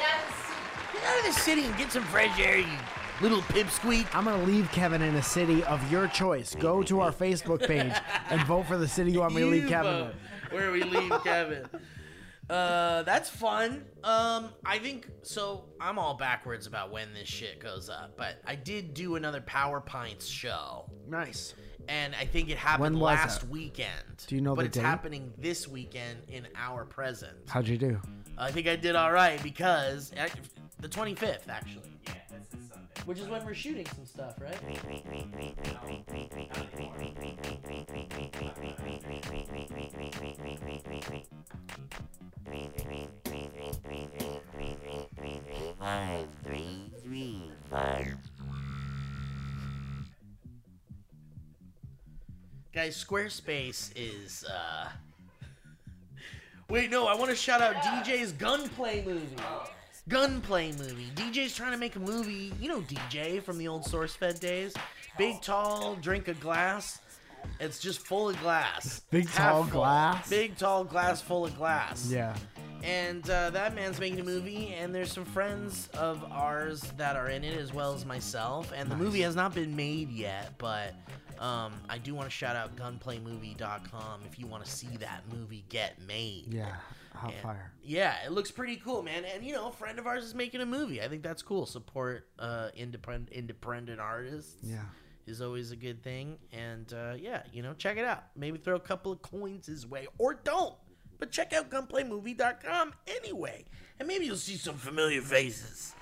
[0.94, 2.78] Get out of the city and get some fresh air, you
[3.22, 4.08] little pipsqueak.
[4.16, 6.56] I'm gonna leave Kevin in a city of your choice.
[6.56, 7.94] Go to our Facebook page
[8.30, 10.52] and vote for the city you want me to leave Kevin vote with.
[10.54, 11.68] Where we leave Kevin.
[12.50, 13.86] Uh, that's fun.
[14.04, 15.66] Um, I think so.
[15.80, 19.80] I'm all backwards about when this shit goes up, but I did do another Power
[19.80, 21.54] Pints show, Nice.
[21.88, 23.50] and I think it happened When last it?
[23.50, 24.26] weekend.
[24.26, 24.84] Do you know But the it's date?
[24.84, 27.38] happening this weekend in our present.
[27.48, 28.02] How'd you do?
[28.36, 30.10] I think I did all right because
[30.80, 32.29] the 25th actually, Yeah, that's this Sunday.
[33.06, 34.58] Which is when we're shooting some stuff, right?
[52.74, 54.90] Guys, Squarespace is uh
[56.70, 59.36] Wait, no, I want to shout out DJ's Gunplay movie.
[60.10, 61.10] Gunplay movie.
[61.16, 62.52] DJ's trying to make a movie.
[62.60, 64.74] You know DJ from the old SourceFed days.
[65.18, 67.00] Big, tall, drink a glass.
[67.60, 69.02] It's just full of glass.
[69.12, 69.72] Big, Half tall full.
[69.82, 70.30] glass?
[70.30, 72.10] Big, tall glass full of glass.
[72.12, 72.36] Yeah.
[72.84, 77.28] And uh, that man's making a movie, and there's some friends of ours that are
[77.30, 78.72] in it as well as myself.
[78.76, 80.96] And the movie has not been made yet, but
[81.40, 85.66] um, I do want to shout out gunplaymovie.com if you want to see that movie
[85.70, 86.46] get made.
[86.54, 86.76] Yeah.
[87.16, 87.74] Hot And- fire.
[87.84, 89.26] Yeah, it looks pretty cool, man.
[89.26, 91.02] And you know, a friend of ours is making a movie.
[91.02, 91.66] I think that's cool.
[91.66, 94.58] Support uh, independent independent artists.
[94.64, 94.84] Yeah.
[95.28, 96.38] Is always a good thing.
[96.52, 98.24] And uh, yeah, you know, check it out.
[98.36, 100.74] Maybe throw a couple of coins his way or don't.
[101.20, 103.66] But check out gunplaymovie.com anyway.
[104.00, 105.94] And maybe you'll see some familiar faces.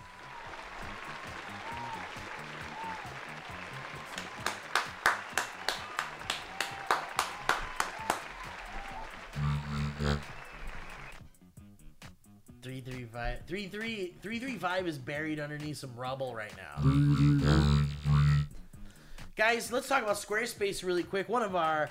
[12.90, 16.82] Three five three three three three five is buried underneath some rubble right now.
[19.36, 21.28] Guys, let's talk about Squarespace really quick.
[21.28, 21.90] One of our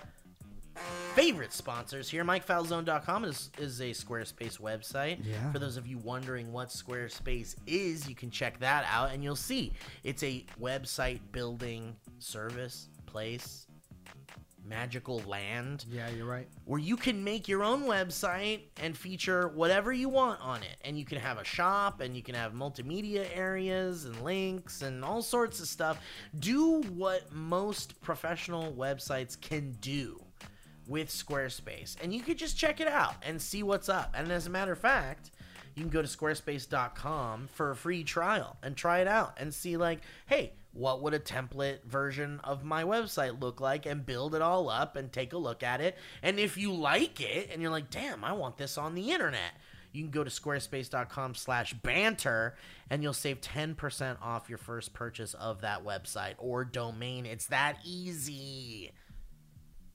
[1.14, 5.18] favorite sponsors here, MikeFalzone.com is, is a Squarespace website.
[5.22, 5.52] Yeah.
[5.52, 9.36] For those of you wondering what Squarespace is, you can check that out and you'll
[9.36, 9.72] see
[10.02, 13.65] it's a website building service, place,
[14.68, 16.48] magical land Yeah, you're right.
[16.64, 20.76] where you can make your own website and feature whatever you want on it.
[20.84, 25.04] And you can have a shop and you can have multimedia areas and links and
[25.04, 26.00] all sorts of stuff.
[26.38, 30.22] Do what most professional websites can do
[30.86, 31.96] with Squarespace.
[32.02, 34.14] And you could just check it out and see what's up.
[34.16, 35.30] And as a matter of fact,
[35.74, 39.76] you can go to squarespace.com for a free trial and try it out and see
[39.76, 44.42] like, hey, what would a template version of my website look like and build it
[44.42, 45.96] all up and take a look at it.
[46.22, 49.52] And if you like it and you're like, damn, I want this on the internet,
[49.92, 52.56] you can go to squarespace.com slash banter
[52.90, 57.24] and you'll save 10% off your first purchase of that website or domain.
[57.24, 58.92] It's that easy.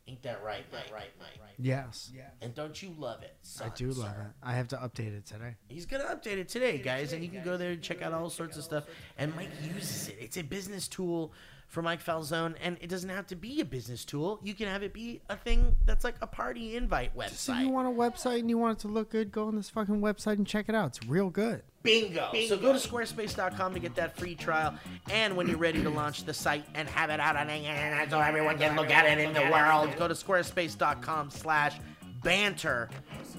[0.08, 1.54] Ain't that right, right, right, right, right?
[1.60, 2.12] Yes.
[2.42, 3.36] And don't you love it?
[3.44, 4.28] Son, I do love sir?
[4.30, 4.46] it.
[4.46, 5.56] I have to update it today.
[5.68, 8.30] He's gonna update it today, guys, and you can go there and check out all
[8.30, 8.86] sorts of stuff.
[9.18, 10.18] And Mike uses it.
[10.20, 11.34] It's a business tool
[11.72, 14.40] for Mike Falzone, and it doesn't have to be a business tool.
[14.44, 17.22] You can have it be a thing that's like a party invite So
[17.54, 17.62] website.
[17.62, 20.02] you want a website and you want it to look good, go on this fucking
[20.02, 20.98] website and check it out.
[20.98, 21.64] It's real good.
[21.82, 22.30] Bingo.
[22.48, 24.76] So go to squarespace.com to get that free trial.
[25.10, 28.10] And when you're ready to launch the site and have it out on the internet
[28.12, 31.80] so everyone can look at it in the world, go to squarespace.com slash
[32.22, 32.90] banter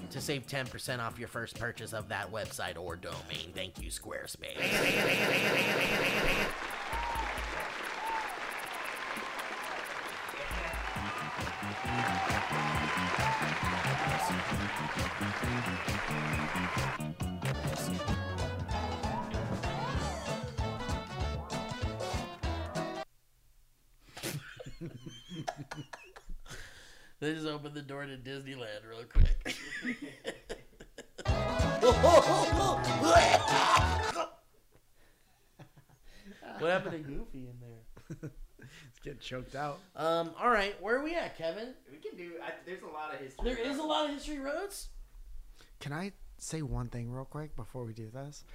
[0.09, 3.51] to save 10% off your first purchase of that website or domain.
[3.53, 4.57] Thank you, Squarespace.
[27.23, 29.37] They just opened the door to Disneyland real quick.
[36.59, 37.79] what happened to Goofy in there?
[39.03, 39.79] It's getting choked out.
[39.97, 41.73] Um, all right, where are we at, Kevin?
[41.91, 42.33] We can do.
[42.41, 43.53] I, there's a lot of history.
[43.53, 44.87] There is a lot of history roads.
[45.81, 48.45] Can I say one thing real quick before we do this?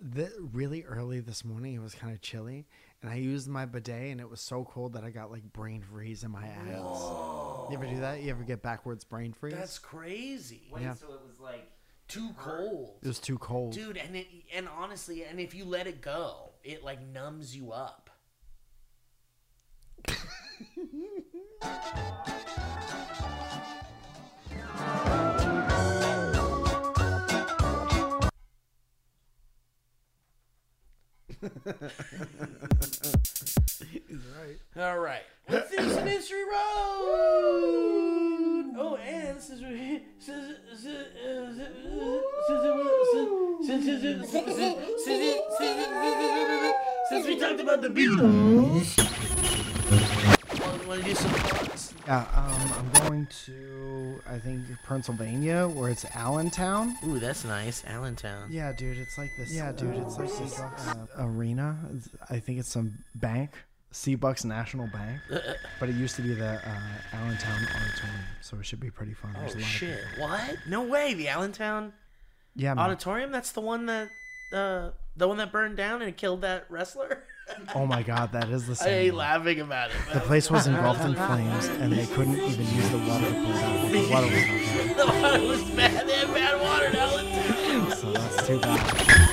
[0.00, 2.66] The, really early this morning, it was kind of chilly,
[3.02, 5.82] and I used my bidet, and it was so cold that I got like brain
[5.82, 6.66] freeze in my ass.
[6.66, 8.20] You ever do that?
[8.20, 9.54] You ever get backwards brain freeze?
[9.54, 10.62] That's crazy.
[10.72, 10.94] Wait, Yeah.
[10.94, 11.70] so it was like.
[12.06, 12.98] Too cold.
[13.02, 13.72] it was too cold.
[13.72, 17.72] Dude, and it, and honestly, and if you let it go, it like numbs you
[17.72, 18.03] up.
[34.08, 34.58] He's right.
[34.76, 36.54] All right, let's do some history road.
[38.76, 40.58] Oh, and since we since
[47.08, 49.13] since we talked about the Beatles,
[50.86, 51.94] want to do some thoughts?
[52.06, 56.96] Yeah, um, I'm going to I think Pennsylvania, where it's Allentown.
[57.06, 58.48] Ooh, that's nice, Allentown.
[58.50, 59.52] Yeah, dude, it's like this.
[59.52, 61.76] Yeah, dude, it's like this uh, arena.
[62.30, 63.50] I think it's some bank,
[63.92, 65.20] Seabucks National Bank,
[65.80, 66.80] but it used to be the uh,
[67.12, 69.32] Allentown Auditorium, so it should be pretty fun.
[69.34, 70.00] There's Oh a lot of shit!
[70.18, 70.56] What?
[70.68, 71.14] No way!
[71.14, 71.92] The Allentown
[72.54, 72.84] Yeah, man.
[72.84, 73.30] Auditorium.
[73.32, 74.08] That's the one that
[74.52, 77.24] uh, the one that burned down and killed that wrestler.
[77.74, 78.92] Oh my god, that is the I same.
[78.92, 79.18] hate one.
[79.18, 79.96] laughing about it.
[80.12, 83.50] The place was engulfed in flames, and they couldn't even use the water to put
[83.50, 83.90] it out.
[83.92, 86.08] The water was not the water was bad.
[86.08, 87.88] They had bad water in Allentown.
[87.88, 89.30] there, so that's too bad.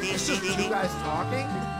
[0.00, 1.71] It's just two guys talking.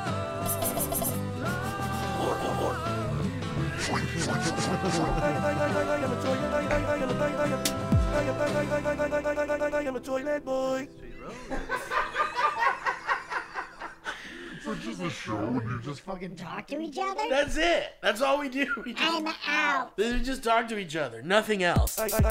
[16.36, 17.22] Talk to each other?
[17.28, 17.94] That's it.
[18.02, 18.66] That's all we do.
[18.84, 19.96] We just, I'm out.
[19.96, 21.22] we just talk to each other.
[21.22, 21.98] Nothing else.
[21.98, 22.22] History.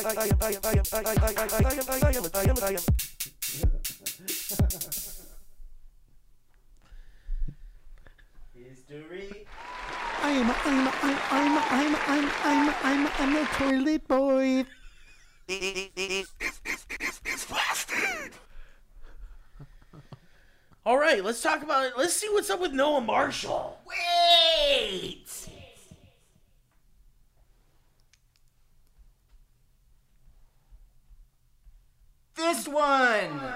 [10.44, 14.66] I'm I'm I'm I'm I'm I'm I'm I'm I'm a toilet boy.
[20.84, 21.94] All right, let's talk about it.
[21.96, 23.78] Let's see what's up with Noah Marshall.
[23.86, 25.28] Wait.
[32.36, 33.42] This one.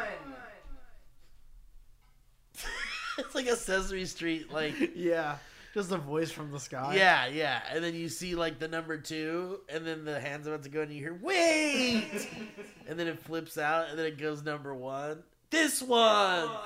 [3.18, 5.38] It's like a Sesame Street, like Yeah,
[5.76, 6.96] just a voice from the sky.
[6.96, 7.62] yeah, yeah.
[7.72, 10.82] And then you see like the number two, and then the hand's about to go,
[10.82, 12.28] and you hear wait,
[12.88, 15.22] and then it flips out, and then it goes number one.
[15.52, 16.50] This one.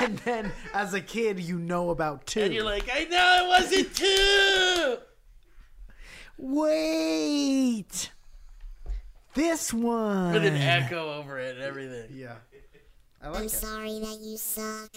[0.00, 2.40] And then as a kid, you know about two.
[2.40, 4.96] And you're like, I know it wasn't two.
[6.38, 8.10] wait,
[9.34, 10.32] this one.
[10.32, 12.08] With an echo over it and everything.
[12.14, 12.34] Yeah,
[13.22, 13.50] I I'm it.
[13.50, 14.90] sorry that you suck.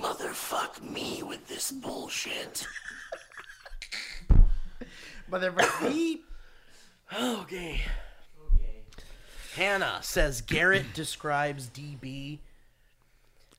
[0.00, 2.66] Motherfuck me with this bullshit.
[5.28, 6.20] But they're Okay.
[7.12, 7.80] Okay.
[9.54, 12.38] Hannah says Garrett describes DB.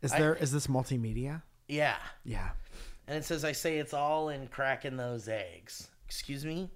[0.01, 1.41] Is there is this multimedia?
[1.67, 1.97] Yeah.
[2.23, 2.49] Yeah.
[3.07, 5.89] And it says, I say it's all in cracking those eggs.
[6.05, 6.69] Excuse me?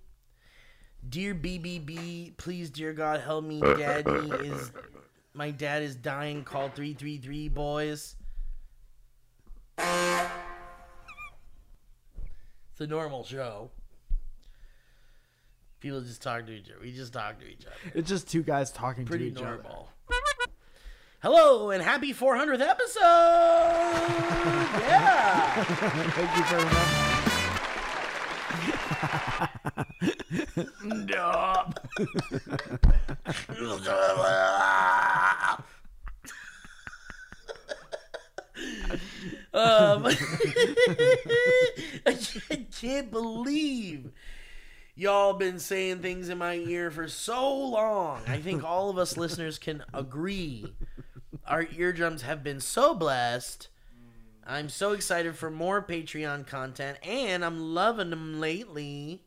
[1.09, 3.59] Dear BBB, please, dear God, help me.
[3.59, 4.71] Daddy is.
[5.33, 6.43] My dad is dying.
[6.43, 8.15] Call 333, boys.
[12.71, 13.71] It's a normal show.
[15.79, 16.79] People just talk to each other.
[16.81, 17.75] We just talk to each other.
[17.95, 19.55] It's just two guys talking Pretty to each other.
[19.63, 19.89] normal.
[21.21, 23.01] Hello and happy 400th episode!
[24.81, 25.63] yeah!
[25.63, 26.87] Thank you very much.
[39.53, 40.05] um,
[42.05, 44.11] I can't- can't believe
[45.01, 48.21] y'all been saying things in my ear for so long.
[48.27, 50.75] I think all of us listeners can agree.
[51.47, 53.69] Our eardrums have been so blessed.
[54.45, 59.23] I'm so excited for more Patreon content, and I'm loving them lately.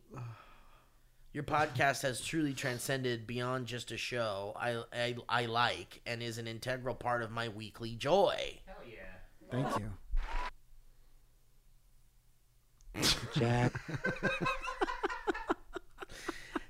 [1.32, 6.38] Your podcast has truly transcended beyond just a show I, I, I like and is
[6.38, 8.60] an integral part of my weekly joy.
[8.66, 9.00] Hell yeah.
[9.50, 9.90] Thank you.
[13.34, 13.72] Jack.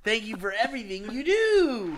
[0.05, 1.97] Thank you for everything you do.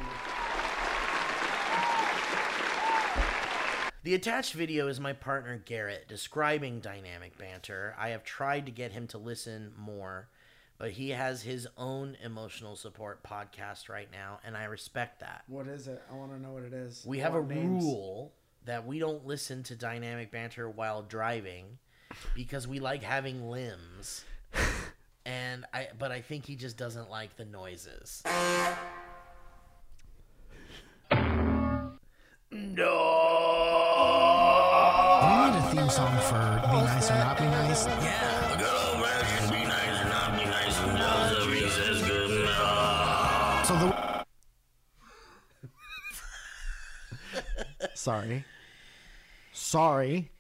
[4.05, 7.97] The attached video is my partner Garrett describing dynamic banter.
[7.99, 10.29] I have tried to get him to listen more,
[10.79, 15.43] but he has his own emotional support podcast right now, and I respect that.
[15.49, 16.01] What is it?
[16.09, 17.05] I want to know what it is.
[17.05, 17.83] We have a names.
[17.83, 18.33] rule
[18.67, 21.79] that we don't listen to dynamic banter while driving
[22.37, 24.25] because we like having limbs.
[25.27, 28.23] and I but I think he just doesn't like the noises.
[32.53, 32.93] No.
[35.21, 37.87] Do we need a theme song for Be Nice or Not Be Nice?
[37.87, 39.51] Yeah, the good old version.
[39.51, 40.79] Be nice and not be nice.
[40.81, 43.67] And does the recess good enough.
[43.67, 43.89] So the
[47.95, 48.45] Sorry.
[49.53, 50.31] Sorry.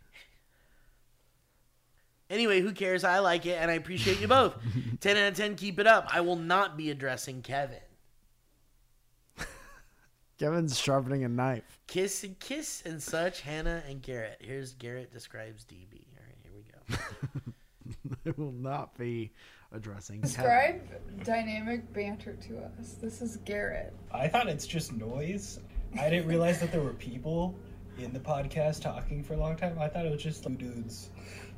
[2.28, 3.04] Anyway, who cares?
[3.04, 4.56] I like it and I appreciate you both.
[5.00, 6.08] 10 out of 10, keep it up.
[6.12, 7.78] I will not be addressing Kevin.
[10.38, 11.80] Kevin's sharpening a knife.
[11.86, 14.38] Kiss and kiss and such, Hannah and Garrett.
[14.40, 16.04] Here's Garrett describes DB.
[16.16, 18.30] All right, here we go.
[18.30, 19.32] I will not be
[19.72, 20.80] addressing Describe
[21.24, 22.94] dynamic banter to us.
[23.00, 23.94] This is Garrett.
[24.12, 25.60] I thought it's just noise.
[26.00, 27.54] I didn't realize that there were people
[27.98, 29.78] in the podcast talking for a long time.
[29.78, 31.10] I thought it was just two dudes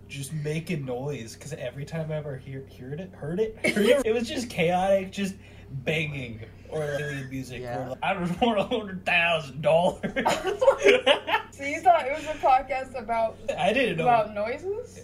[0.09, 4.07] just making noise because every time I ever hear, heard it, heard it, heard it,
[4.07, 5.35] it was just chaotic, just
[5.71, 6.41] banging
[6.71, 7.61] or alien music.
[7.63, 7.85] Yeah.
[7.87, 10.01] Or like, I just want a hundred thousand dollars.
[11.51, 14.05] So you thought it was a podcast about I didn't know.
[14.05, 15.01] about noises?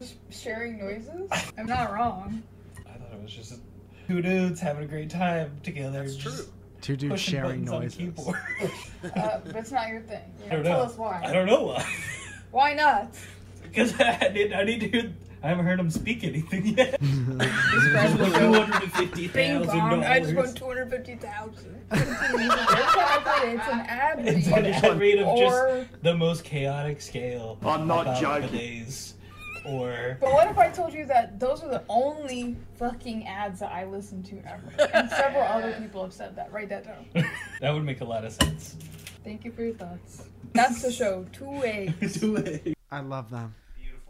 [0.00, 1.30] Just sharing noises?
[1.58, 2.42] I'm not wrong.
[2.80, 3.60] I thought it was just
[4.08, 6.02] two dudes having a great time together.
[6.02, 6.44] That's true.
[6.80, 8.28] Two dudes sharing buttons on noises.
[9.14, 10.22] Uh, but it's not your thing.
[10.40, 10.84] You I don't know, tell know.
[10.86, 11.22] us why.
[11.24, 11.86] I don't know why.
[12.50, 13.14] Why not?
[13.72, 15.12] Because I need, I need to hear.
[15.44, 17.00] I haven't heard him speak anything yet.
[17.00, 18.52] Describe the Two show.
[18.52, 20.04] hundred and fifty Bing thousand bong.
[20.04, 20.46] I just dollars.
[20.48, 21.80] won two hundred fifty thousand.
[23.44, 24.58] It's an ad It's read.
[24.66, 25.38] an ad read of Or-
[25.84, 27.58] just the most chaotic scale.
[27.62, 28.50] I'm not about joking.
[28.56, 29.14] Days.
[29.64, 33.72] Or But what if I told you that those are the only fucking ads that
[33.72, 34.90] I listen to ever?
[34.92, 36.52] And several other people have said that.
[36.52, 37.24] Write that down.
[37.60, 38.76] that would make a lot of sense.
[39.24, 40.24] Thank you for your thoughts.
[40.52, 41.26] That's the show.
[41.32, 41.94] Two way.
[42.90, 43.54] I love them.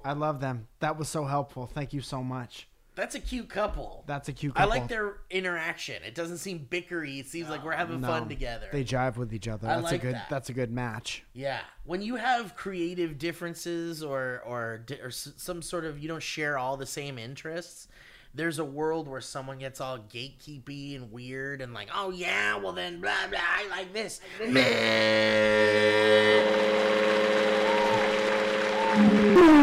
[0.05, 0.67] I love them.
[0.81, 1.67] That was so helpful.
[1.67, 2.69] Thank you so much.
[2.95, 4.05] That's a cute couple.
[4.07, 4.71] That's a cute couple.
[4.71, 6.03] I like their interaction.
[6.03, 7.21] It doesn't seem bickery.
[7.21, 8.69] It seems like we're having No, fun together.
[8.71, 9.67] They jive with each other.
[9.67, 10.15] I That's like a good.
[10.17, 10.27] that.
[10.29, 11.25] That's a good match.
[11.33, 16.09] Yeah, when you have creative differences or or di- or s- some sort of you
[16.09, 17.89] don't share all the same interests,
[18.35, 22.73] there's a world where someone gets all gatekeepy and weird and like, oh yeah, well
[22.75, 24.21] then blah blah, I like this.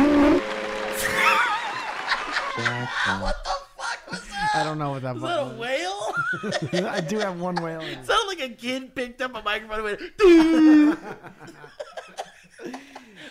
[3.22, 4.52] what the fuck was that?
[4.56, 6.88] I don't know what that Was that a whale?
[6.90, 7.82] I do have one whale.
[7.82, 8.06] in it.
[8.06, 10.18] Sounded like a kid picked up a microphone and went.
[10.18, 10.98] "Doo."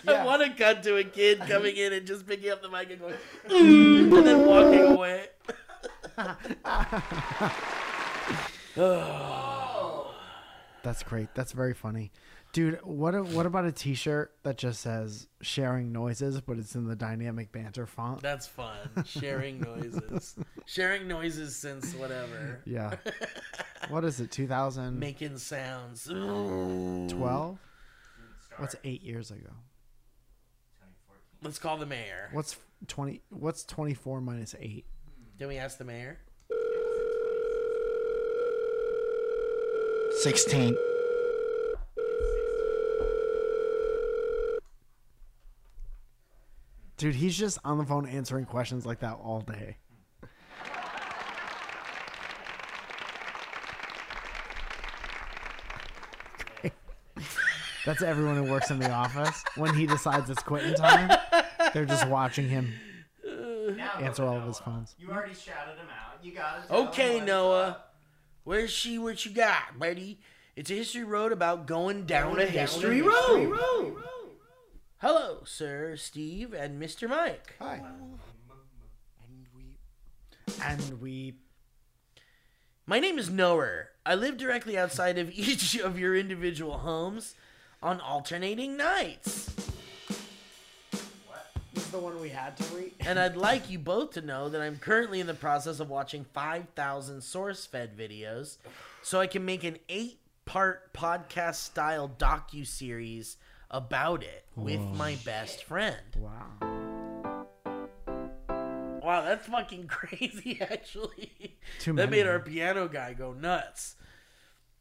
[0.07, 2.89] I want to cut to a kid coming in and just picking up the mic
[2.89, 3.15] and going,
[3.47, 5.27] "Doo," and then walking away.
[10.83, 11.27] That's great.
[11.35, 12.11] That's very funny,
[12.53, 12.79] dude.
[12.83, 16.95] What a, what about a T-shirt that just says "sharing noises" but it's in the
[16.95, 18.21] dynamic banter font?
[18.21, 18.77] That's fun.
[19.05, 20.35] Sharing noises.
[20.65, 22.61] Sharing noises since whatever.
[22.65, 22.95] Yeah.
[23.89, 24.31] what is it?
[24.31, 24.99] Two thousand.
[24.99, 26.05] Making sounds.
[26.05, 27.59] Twelve.
[28.57, 29.51] What's eight years ago?
[31.41, 32.29] Let's call the mayor.
[32.33, 33.21] What's 20?
[33.29, 34.85] What's 24 minus eight?
[35.37, 36.19] Can we ask the mayor?
[40.21, 40.75] 16.
[46.99, 49.77] Dude, he's just on the phone answering questions like that all day.
[57.85, 59.45] That's everyone who works in the office.
[59.55, 61.17] When he decides it's quitting time,
[61.73, 62.73] they're just watching him
[63.77, 64.93] Now answer to all of his phones.
[64.99, 66.21] You already shouted him out.
[66.21, 67.77] You got to Okay, Noah.
[68.43, 68.99] Where's she?
[68.99, 70.19] What you got, buddy?
[70.57, 73.13] It's a history road about going down a history road.
[73.55, 74.03] Hello,
[75.49, 77.09] sir, Steve, and Mr.
[77.09, 77.55] Mike.
[77.59, 77.81] Hi.
[79.23, 79.63] And we
[80.63, 81.35] And we.
[82.85, 83.85] My name is Noah.
[84.05, 87.35] I live directly outside of each of your individual homes
[87.81, 89.55] on alternating nights.
[91.73, 92.93] This is the one we had to read.
[92.99, 96.25] And I'd like you both to know that I'm currently in the process of watching
[96.33, 98.57] 5,000 SourceFed videos
[99.01, 103.37] so I can make an eight part podcast style docu series
[103.71, 104.93] about it with Whoa.
[104.95, 105.97] my best friend.
[106.17, 107.45] Wow.
[109.01, 111.57] Wow, that's fucking crazy, actually.
[111.79, 112.17] Too that many.
[112.23, 113.95] made our piano guy go nuts.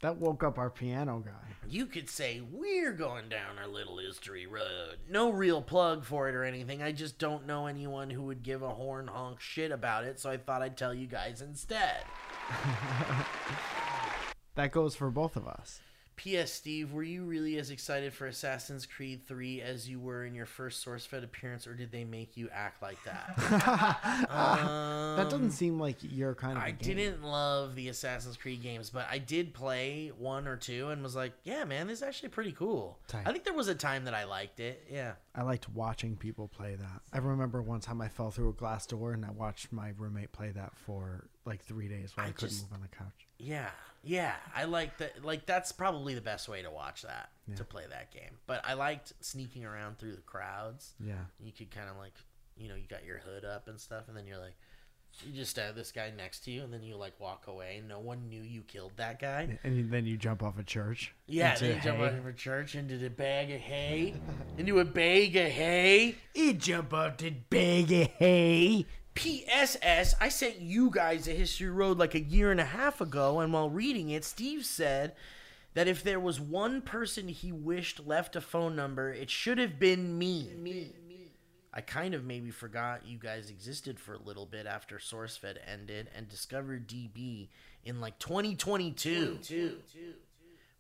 [0.01, 1.55] That woke up our piano guy.
[1.69, 4.99] You could say we're going down our little history road.
[5.11, 6.83] No real plug for it or anything.
[6.83, 10.31] I just don't know anyone who would give a horn honk shit about it, so
[10.31, 12.03] I thought I'd tell you guys instead.
[14.55, 15.81] That goes for both of us.
[16.19, 16.53] P.S.
[16.53, 20.47] Steve, were you really as excited for Assassin's Creed 3 as you were in your
[20.47, 23.35] first SourceFed appearance, or did they make you act like that?
[23.39, 26.65] that doesn't Um, seem like your kind of.
[26.65, 31.03] I didn't love the Assassin's Creed games, but I did play one or two and
[31.03, 32.99] was like, yeah, man, this is actually pretty cool.
[33.07, 33.23] Tight.
[33.25, 34.87] I think there was a time that I liked it.
[34.91, 35.13] Yeah.
[35.35, 37.01] I liked watching people play that.
[37.13, 40.33] I remember one time I fell through a glass door and I watched my roommate
[40.33, 43.27] play that for like three days while I, I couldn't just- move on the couch.
[43.39, 43.71] Yeah.
[44.03, 44.35] Yeah.
[44.55, 45.25] I like that.
[45.25, 47.57] Like, that's probably the best way to watch that, Yeah.
[47.57, 48.39] to play that game.
[48.47, 50.95] But I liked sneaking around through the crowds.
[51.05, 51.15] Yeah.
[51.41, 52.15] You could kind of like,
[52.57, 54.55] you know, you got your hood up and stuff, and then you're like,
[55.27, 57.83] you just have this guy next to you, and then you like walk away.
[57.89, 59.59] No one knew you killed that guy.
[59.65, 61.13] And then you jump off a church.
[61.27, 62.05] Yeah, then you jump hay.
[62.07, 64.15] out of a church into the bag of hay.
[64.59, 66.15] into a bag of hay.
[66.35, 68.87] He jump out the bag of hay.
[69.19, 73.41] PSS, I sent you guys a History Road like a year and a half ago,
[73.41, 75.15] and while reading it, Steve said
[75.75, 79.79] that if there was one person he wished left a phone number, it should have
[79.81, 80.53] been me.
[80.57, 80.93] Me.
[81.75, 86.09] I kind of maybe forgot you guys existed for a little bit after SourceFed ended
[86.17, 87.49] and discovered DB
[87.85, 89.39] in like 2022.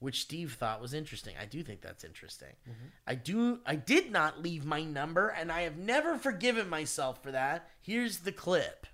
[0.00, 1.34] Which Steve thought was interesting.
[1.40, 2.54] I do think that's interesting.
[2.68, 2.86] Mm-hmm.
[3.06, 7.32] I do I did not leave my number and I have never forgiven myself for
[7.32, 7.68] that.
[7.80, 8.86] Here's the clip.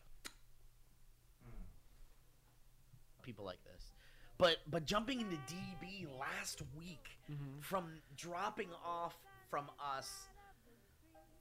[3.22, 3.92] People like this.
[4.38, 7.61] But but jumping into DB last week mm-hmm.
[7.61, 7.84] from
[8.16, 9.18] dropping off
[9.50, 10.11] from us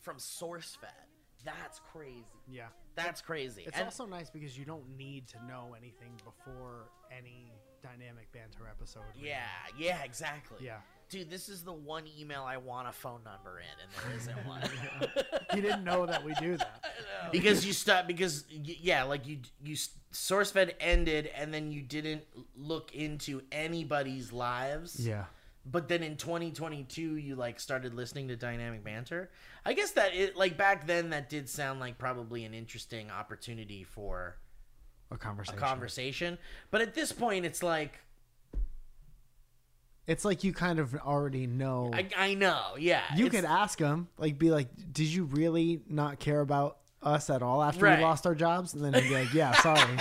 [0.01, 1.07] from SourceFed.
[1.45, 2.25] That's crazy.
[2.49, 2.67] Yeah.
[2.95, 3.63] That's crazy.
[3.65, 7.51] It's And- also nice because you don't need to know anything before any
[7.83, 9.03] dynamic banter episode.
[9.21, 9.41] Yeah,
[9.77, 10.57] yeah, exactly.
[10.65, 10.77] Yeah.
[11.09, 14.47] Dude, this is the one email I want a phone number in, and there isn't
[14.47, 14.63] one.
[15.55, 16.83] You didn't know that we do that.
[17.31, 19.75] because you stop because yeah, like you you
[20.11, 22.23] SourceFed ended, and then you didn't
[22.55, 25.05] look into anybody's lives.
[25.05, 25.25] Yeah.
[25.65, 29.29] But then in 2022, you like started listening to Dynamic Banter.
[29.65, 33.83] I guess that it like back then that did sound like probably an interesting opportunity
[33.83, 34.37] for
[35.11, 35.57] A conversation.
[35.57, 36.37] a conversation.
[36.71, 37.99] But at this point, it's like
[40.05, 41.91] It's like you kind of already know.
[41.93, 43.03] I, I know, yeah.
[43.15, 47.29] you it's- could ask him, like, be like, "Did you really not care about us
[47.29, 47.99] at all after Right.
[47.99, 49.97] we lost our jobs?" And then he'd be like, "Yeah, sorry,"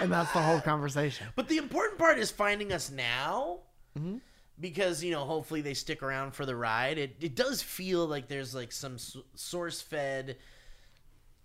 [0.00, 1.26] and that's the whole conversation.
[1.36, 3.58] But the important part is finding us now.
[3.98, 4.18] Mm-hmm.
[4.58, 6.98] Because, you know, hopefully they stick around for the ride.
[6.98, 10.36] It, it does feel like there's like some SourceFed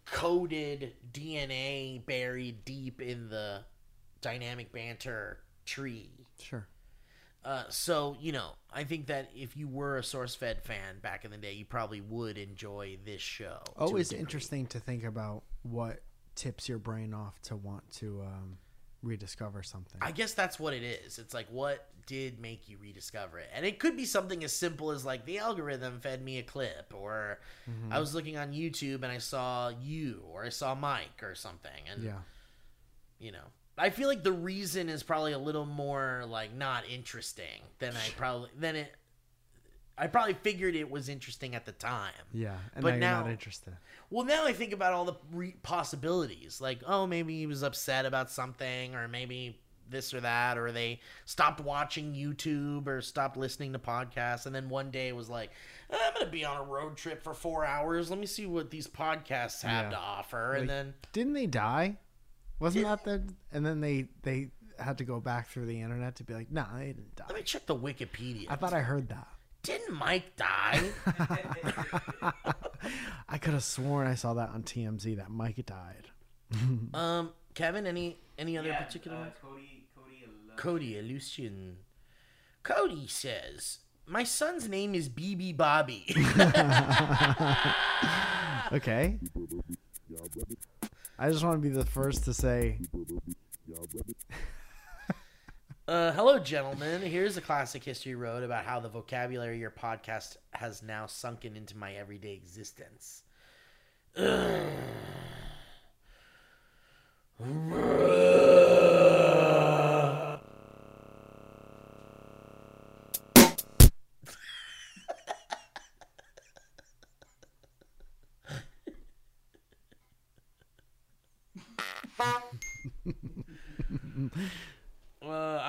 [0.05, 3.63] coded DNA buried deep in the
[4.21, 6.09] dynamic banter tree.
[6.39, 6.67] Sure.
[7.43, 11.31] Uh, so, you know, I think that if you were a SourceFed fan back in
[11.31, 13.59] the day, you probably would enjoy this show.
[13.77, 14.21] Always degree.
[14.21, 16.01] interesting to think about what
[16.33, 18.57] tips your brain off to want to um,
[19.03, 19.99] rediscover something.
[20.01, 21.19] I guess that's what it is.
[21.19, 24.91] It's like what did make you rediscover it, and it could be something as simple
[24.91, 27.39] as like the algorithm fed me a clip, or
[27.69, 27.91] Mhm.
[27.91, 31.87] I was looking on YouTube and I saw you, or I saw Mike, or something,
[31.89, 32.19] and yeah.
[33.19, 33.45] you know.
[33.77, 38.09] I feel like the reason is probably a little more like not interesting than I
[38.15, 38.93] probably than it.
[39.97, 42.11] I probably figured it was interesting at the time.
[42.33, 43.77] Yeah, and but now, now, interested.
[44.09, 46.59] well, now I think about all the re- possibilities.
[46.61, 49.59] Like, oh, maybe he was upset about something, or maybe
[49.89, 54.69] this or that, or they stopped watching YouTube or stopped listening to podcasts, and then
[54.69, 55.51] one day it was like,
[55.89, 58.09] "Eh, I'm gonna be on a road trip for four hours.
[58.09, 59.89] Let me see what these podcasts have Yeah.
[59.91, 61.97] to offer, and Like, then didn't they die?
[62.59, 63.23] Wasn't that the?
[63.51, 66.65] And then they they had to go back through the internet to be like, no,
[66.75, 67.25] they didn't die.
[67.29, 68.47] let me check the Wikipedia.
[68.49, 69.27] I thought I heard that.
[69.63, 70.91] Didn't Mike die?
[73.29, 76.07] I could have sworn I saw that on TMZ that Mike died.
[76.93, 79.17] um, Kevin, any any other Yeah, particular?
[79.17, 79.74] uh, Cody,
[80.57, 81.77] Cody, Lucian.
[82.63, 86.05] Cody says, "My son's name is BB Bobby."
[88.73, 89.19] okay.
[91.17, 92.79] I just want to be the first to say,
[95.87, 96.99] Uh, hello, gentlemen.
[97.01, 101.55] Here's a classic history road about how the vocabulary of your podcast has now sunken
[101.55, 103.21] into my everyday existence.
[104.17, 104.65] Ugh.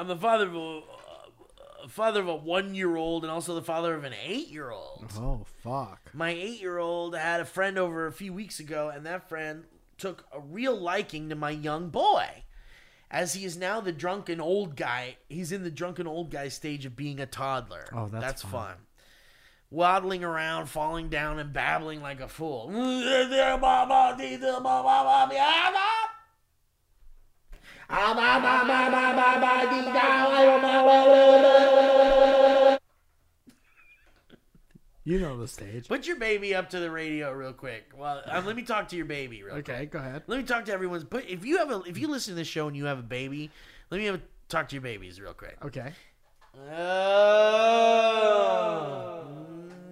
[0.06, 3.62] I'm the father of a uh, father of a one year old and also the
[3.62, 5.10] father of an eight year old.
[5.18, 6.10] oh fuck.
[6.14, 9.64] My eight year old had a friend over a few weeks ago, and that friend
[9.98, 12.44] took a real liking to my young boy.
[13.10, 16.86] As he is now the drunken old guy, he's in the drunken old guy stage
[16.86, 17.88] of being a toddler.
[17.92, 18.50] Oh, that's fun.
[18.50, 18.74] fun.
[19.70, 22.70] Waddling around, falling down, and babbling like a fool.
[35.06, 35.86] You know the stage.
[35.86, 37.92] Put your baby up to the radio real quick.
[37.96, 39.70] Well, um, let me talk to your baby real quick.
[39.70, 40.24] Okay, go ahead.
[40.26, 41.04] Let me talk to everyone's.
[41.04, 43.02] But if you have a, if you listen to this show and you have a
[43.02, 43.52] baby,
[43.90, 45.56] let me have a, talk to your babies real quick.
[45.64, 45.92] Okay.
[46.72, 47.36] Oh.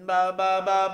[0.05, 0.85] Ba, ba, ba,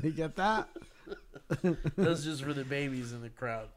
[0.00, 0.68] they get that?
[1.96, 3.68] That's just for the babies in the crowd.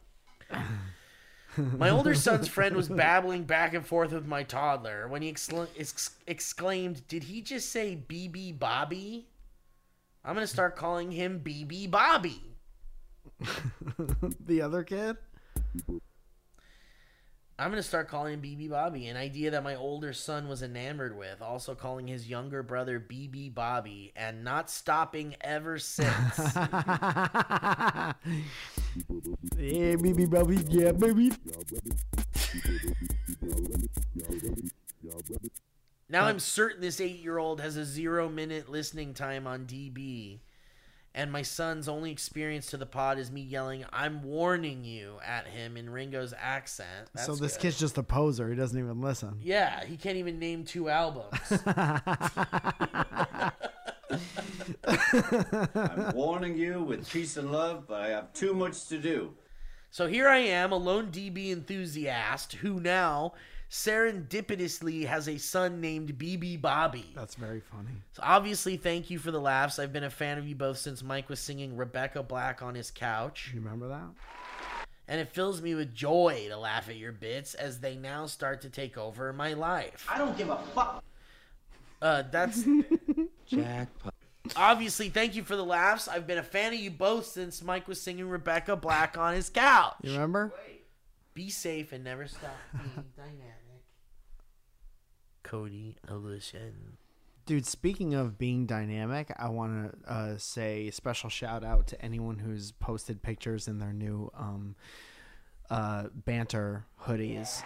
[1.58, 7.08] My older son's friend was babbling back and forth with my toddler when he exclaimed,
[7.08, 9.28] Did he just say BB Bobby?
[10.24, 12.42] I'm going to start calling him BB Bobby.
[14.46, 15.18] the other kid?
[17.58, 20.64] I'm going to start calling him BB Bobby, an idea that my older son was
[20.64, 26.40] enamored with, also calling his younger brother BB Bobby, and not stopping ever since.
[29.58, 31.32] Yeah, baby, baby, yeah, baby.
[36.12, 40.40] Now I'm certain this eight year old has a zero minute listening time on DB.
[41.16, 45.48] And my son's only experience to the pod is me yelling, I'm warning you at
[45.48, 47.10] him in Ringo's accent.
[47.14, 47.64] That's so this good.
[47.64, 48.50] kid's just a poser.
[48.50, 49.38] He doesn't even listen.
[49.42, 51.34] Yeah, he can't even name two albums.
[55.76, 59.34] I'm warning you with peace and love, but I have too much to do.
[59.90, 63.34] So here I am, a lone DB enthusiast who now
[63.72, 67.06] serendipitously has a son named BB Bobby.
[67.16, 67.92] That's very funny.
[68.12, 69.80] So obviously, thank you for the laughs.
[69.80, 72.92] I've been a fan of you both since Mike was singing Rebecca Black on his
[72.92, 73.52] couch.
[73.54, 74.10] You remember that?
[75.08, 78.62] And it fills me with joy to laugh at your bits as they now start
[78.62, 80.06] to take over my life.
[80.10, 81.04] I don't give a fuck.
[82.02, 82.66] Uh, that's
[83.48, 84.14] Jackpot.
[84.56, 86.08] obviously thank you for the laughs.
[86.08, 89.50] I've been a fan of you both since Mike was singing Rebecca Black on his
[89.50, 89.96] couch.
[90.04, 90.52] You remember?
[91.34, 93.61] Be safe and never stop being dynamic.
[95.52, 96.96] Cody Olution.
[97.46, 102.02] Dude, speaking of being dynamic, I want to uh, say a special shout out to
[102.02, 104.76] anyone who's posted pictures in their new um,
[105.70, 107.64] uh, banter hoodies.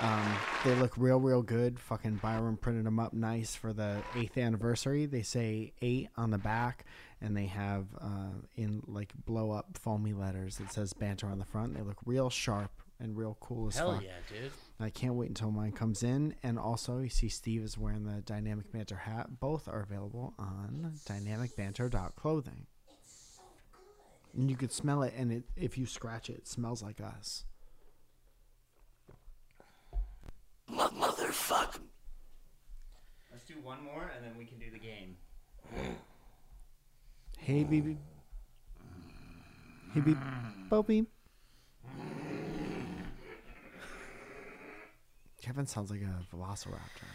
[0.00, 1.78] Um, they look real, real good.
[1.78, 5.04] Fucking Byron printed them up nice for the eighth anniversary.
[5.04, 6.86] They say eight on the back,
[7.20, 10.60] and they have uh, in like blow up foamy letters.
[10.60, 11.74] It says banter on the front.
[11.74, 12.70] They look real sharp
[13.00, 14.02] and real cool as Hell fuck.
[14.02, 14.50] yeah, dude.
[14.80, 16.34] I can't wait until mine comes in.
[16.42, 19.40] And also, you see Steve is wearing the Dynamic Banter hat.
[19.40, 22.66] Both are available on dynamicbanter.clothing.
[24.36, 27.44] And you could smell it, and it, if you scratch it, it smells like us.
[30.70, 31.80] Motherfucker.
[33.32, 35.16] Let's do one more and then we can do the game.
[37.38, 37.96] Hey, baby.
[39.94, 40.18] Hey, baby.
[40.68, 40.82] Bo
[45.42, 47.08] Kevin sounds like a velociraptor.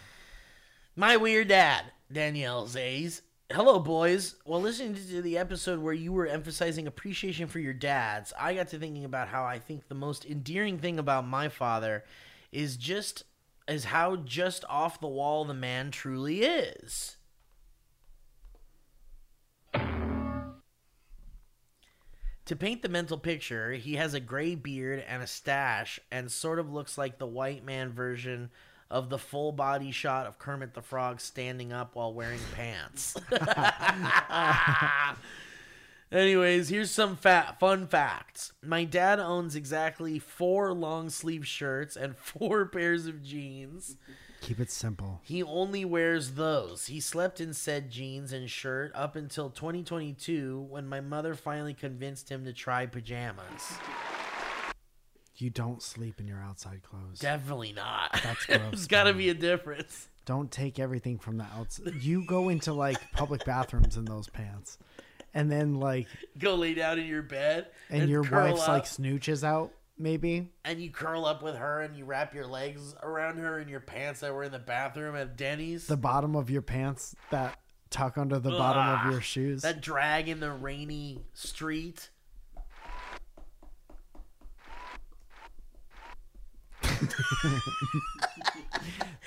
[0.95, 3.21] My weird dad, Danielle says.
[3.51, 4.35] Hello, boys.
[4.45, 8.69] While listening to the episode where you were emphasizing appreciation for your dads, I got
[8.69, 12.03] to thinking about how I think the most endearing thing about my father
[12.51, 13.23] is just
[13.67, 17.17] is how just off the wall the man truly is.
[22.45, 26.59] To paint the mental picture, he has a gray beard and a stash and sort
[26.59, 28.49] of looks like the white man version
[28.91, 33.15] of the full body shot of Kermit the Frog standing up while wearing pants.
[36.11, 38.53] Anyways, here's some fat fun facts.
[38.61, 43.95] My dad owns exactly four long sleeve shirts and four pairs of jeans.
[44.43, 45.21] Keep it simple.
[45.23, 46.87] He only wears those.
[46.87, 52.27] He slept in said jeans and shirt up until 2022 when my mother finally convinced
[52.27, 53.77] him to try pajamas.
[55.37, 57.19] You don't sleep in your outside clothes.
[57.19, 58.19] Definitely not.
[58.21, 58.59] That's gross.
[58.71, 60.09] There's got to be a difference.
[60.25, 61.93] Don't take everything from the outside.
[62.01, 64.77] You go into like public bathrooms in those pants,
[65.33, 68.85] and then like, Go lay down in your bed and, your curl wife's up, like
[68.87, 70.49] snooches out, maybe.
[70.65, 73.79] and you curl up with her and you wrap your legs around her in your
[73.79, 75.87] pants that were in the bathroom at Denny's.
[75.87, 77.57] The bottom of your pants that
[77.89, 79.61] tuck under the bottom of your shoes.
[79.61, 82.09] That drag in the rainy street.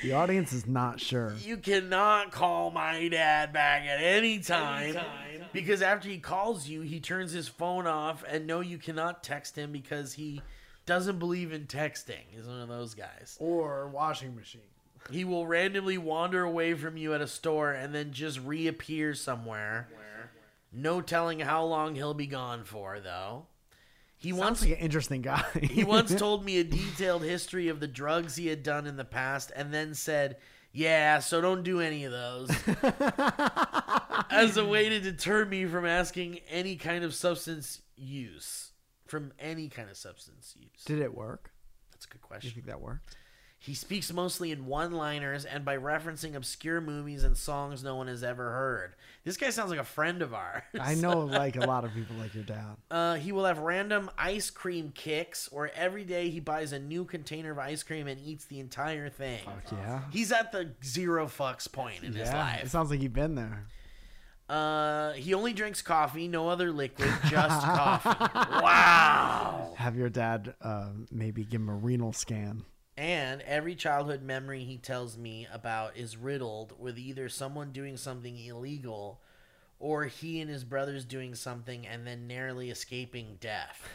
[0.03, 1.35] the audience is not sure.
[1.43, 4.97] You cannot call my dad back at any time,
[5.53, 9.57] because after he calls you, he turns his phone off and no, you cannot text
[9.57, 10.43] him because he
[10.87, 12.23] doesn't believe in texting.
[12.31, 13.37] He's one of those guys.
[13.41, 14.63] Or washing machine.
[15.11, 19.89] He will randomly wander away from you at a store and then just reappear somewhere.
[20.73, 23.47] No telling how long he'll be gone for, though.
[24.19, 25.45] He Sounds once like an interesting guy.
[25.63, 29.05] he once told me a detailed history of the drugs he had done in the
[29.05, 30.37] past and then said,
[30.73, 32.51] Yeah, so don't do any of those.
[34.31, 38.66] As a way to deter me from asking any kind of substance use.
[39.07, 40.85] From any kind of substance use.
[40.85, 41.53] Did it work?
[41.93, 42.51] That's a good question.
[42.51, 43.17] Do you think that worked?
[43.59, 48.07] He speaks mostly in one liners and by referencing obscure movies and songs no one
[48.07, 48.95] has ever heard.
[49.25, 50.63] This guy sounds like a friend of ours.
[50.79, 52.77] I know like a lot of people like your dad.
[52.91, 57.05] Uh, he will have random ice cream kicks, or every day he buys a new
[57.05, 59.41] container of ice cream and eats the entire thing.
[59.73, 60.03] yeah.
[60.13, 62.65] He's at the zero fucks point in his yeah, life.
[62.65, 63.67] it sounds like you've been there.
[64.49, 68.11] Uh, he only drinks coffee, no other liquid, just coffee.
[68.63, 69.75] Wow.
[69.77, 72.65] Have your dad uh, maybe give him a renal scan.
[72.97, 78.39] And every childhood memory he tells me about is riddled with either someone doing something
[78.39, 79.21] illegal
[79.79, 83.89] or he and his brothers doing something and then narrowly escaping death.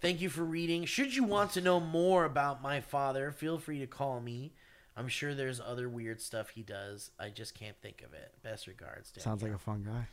[0.00, 0.84] Thank you for reading.
[0.84, 4.52] Should you want to know more about my father, feel free to call me.
[4.96, 7.10] I'm sure there's other weird stuff he does.
[7.18, 8.32] I just can't think of it.
[8.42, 9.22] Best regards, Dan.
[9.24, 10.06] Sounds like a fun guy.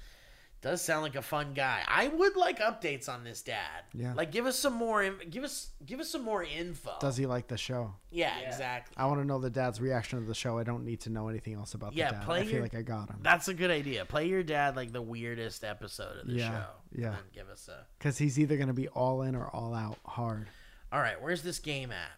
[0.61, 1.81] Does sound like a fun guy.
[1.87, 3.81] I would like updates on this dad.
[3.95, 4.13] Yeah.
[4.13, 6.91] Like give us some more give us give us some more info.
[6.99, 7.95] Does he like the show?
[8.11, 8.93] Yeah, exactly.
[8.95, 10.59] I want to know the dad's reaction to the show.
[10.59, 12.25] I don't need to know anything else about Yeah, the dad.
[12.25, 13.21] play I feel your- like I got him.
[13.23, 14.05] That's a good idea.
[14.05, 16.67] Play your dad like the weirdest episode of the Yeah, show.
[16.95, 17.07] yeah.
[17.17, 17.87] And give us a.
[17.97, 20.47] Because he's either going to be all in or all out hard.
[20.91, 22.11] All right, where's this game at?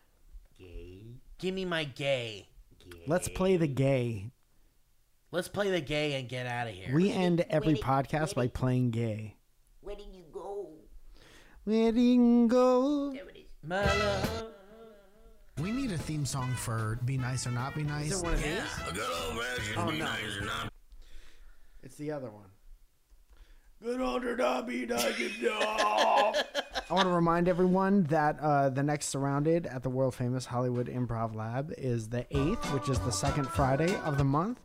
[0.59, 1.20] Gay.
[1.38, 2.49] Give me my gay.
[3.07, 4.31] Let's play the gay.
[5.31, 6.93] Let's play the gay and get out of here.
[6.95, 9.36] We end every podcast by playing gay.
[9.81, 10.68] Where did you go?
[11.64, 13.15] Where did you go?
[13.64, 14.45] My love.
[15.61, 18.11] We need a theme song for Be Nice or Not Be Nice.
[18.11, 18.57] Is it one of these?
[18.89, 20.05] A good old fashioned Oh, be no.
[20.05, 20.73] nice and not
[21.84, 22.49] It's the other one.
[23.81, 25.31] good old Dobby Doggy
[26.89, 30.88] I want to remind everyone that uh, the next Surrounded at the world famous Hollywood
[30.88, 34.60] Improv Lab is the 8th, which is the second Friday of the month.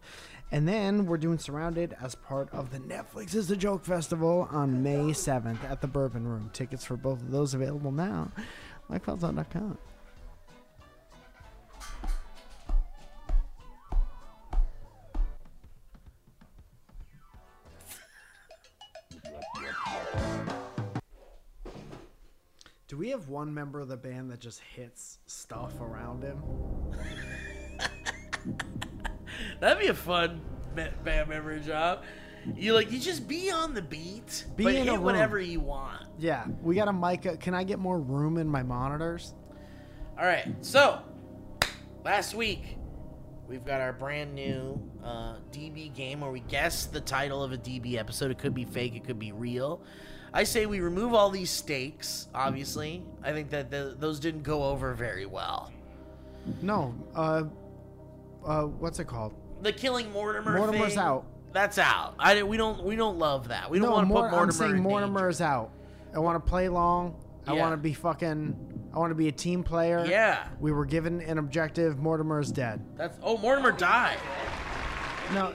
[0.51, 4.83] And then we're doing Surrounded as part of the Netflix is the Joke Festival on
[4.83, 6.51] May 7th at the Bourbon Room.
[6.53, 8.33] Tickets for both of those available now.
[8.91, 9.79] MikeFalzone.com.
[22.89, 26.43] Do we have one member of the band that just hits stuff around him?
[29.61, 30.41] That'd be a fun
[30.75, 32.05] band member job.
[32.57, 36.07] You like you just be on the beat, Be but hit whatever you want.
[36.19, 37.27] Yeah, we got a mic.
[37.27, 39.35] uh, Can I get more room in my monitors?
[40.19, 41.01] All right, so
[42.07, 42.79] last week
[43.47, 47.59] we've got our brand new uh, DB game where we guess the title of a
[47.59, 48.31] DB episode.
[48.31, 49.83] It could be fake, it could be real.
[50.39, 52.29] I say we remove all these stakes.
[52.33, 55.73] Obviously, I think that the, those didn't go over very well.
[56.63, 56.95] No.
[57.13, 57.43] Uh,
[58.47, 59.35] uh, what's it called?
[59.63, 60.57] The killing Mortimer.
[60.57, 61.27] Mortimer's thing, out.
[61.53, 62.15] That's out.
[62.21, 63.69] I didn't- we don't we don't love that.
[63.69, 64.43] We don't no, want to Mor- put Mortimer.
[64.45, 65.73] I'm saying in Mortimer is out.
[66.15, 67.17] I want to play long.
[67.45, 67.61] I Yeah.
[67.61, 68.91] want to be fucking.
[68.95, 70.07] I want to be a team player.
[70.09, 70.47] Yeah.
[70.61, 71.99] We were given an objective.
[71.99, 72.81] Mortimer is dead.
[72.97, 74.19] That's oh Mortimer died,
[75.35, 75.53] No.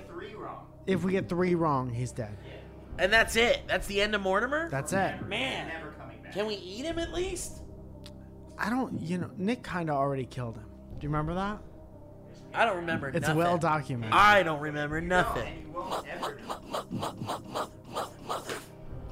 [0.86, 2.36] If we get three wrong, he's dead.
[3.00, 3.62] And that's it.
[3.68, 4.70] That's the end of Mortimer.
[4.70, 5.28] That's it.
[5.28, 6.34] Man, never coming back.
[6.34, 7.62] can we eat him at least?
[8.58, 9.02] I don't.
[9.02, 10.66] You know, Nick kind of already killed him.
[11.00, 11.60] Do you remember that?
[12.54, 13.10] I don't remember.
[13.10, 13.38] It's nothing.
[13.38, 14.14] well documented.
[14.14, 15.74] I don't remember nothing.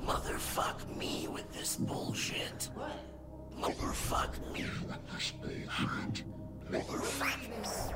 [0.06, 2.70] Motherfuck me with this bullshit.
[2.76, 2.92] What?
[3.60, 6.24] Motherfuck me with this bullshit.
[6.70, 7.92] Motherfuck me with this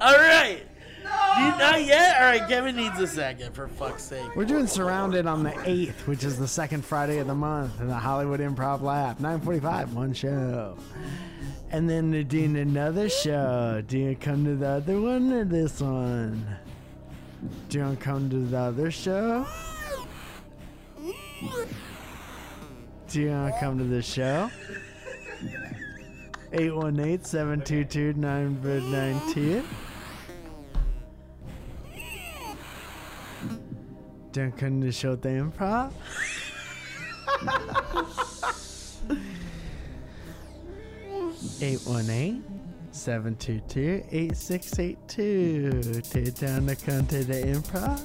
[0.00, 0.62] All right.
[1.38, 2.16] You not yet?
[2.20, 4.36] All right, Kevin needs a second for fuck's sake.
[4.36, 7.88] We're doing Surrounded on the 8th, which is the second Friday of the month in
[7.88, 9.20] the Hollywood Improv Lab.
[9.20, 10.76] 945, one show.
[11.70, 13.82] And then they're doing another show.
[13.86, 16.46] Do you come to the other one or this one?
[17.68, 19.46] Do you want to come to the other show?
[23.08, 24.50] Do you want to come to the show?
[26.52, 29.64] 818 722 919.
[34.30, 35.92] Don't come to the show at the improv?
[41.60, 42.42] Eight one eight
[42.94, 45.80] seven two two eight six eight two.
[46.02, 48.00] Take down come to the improv.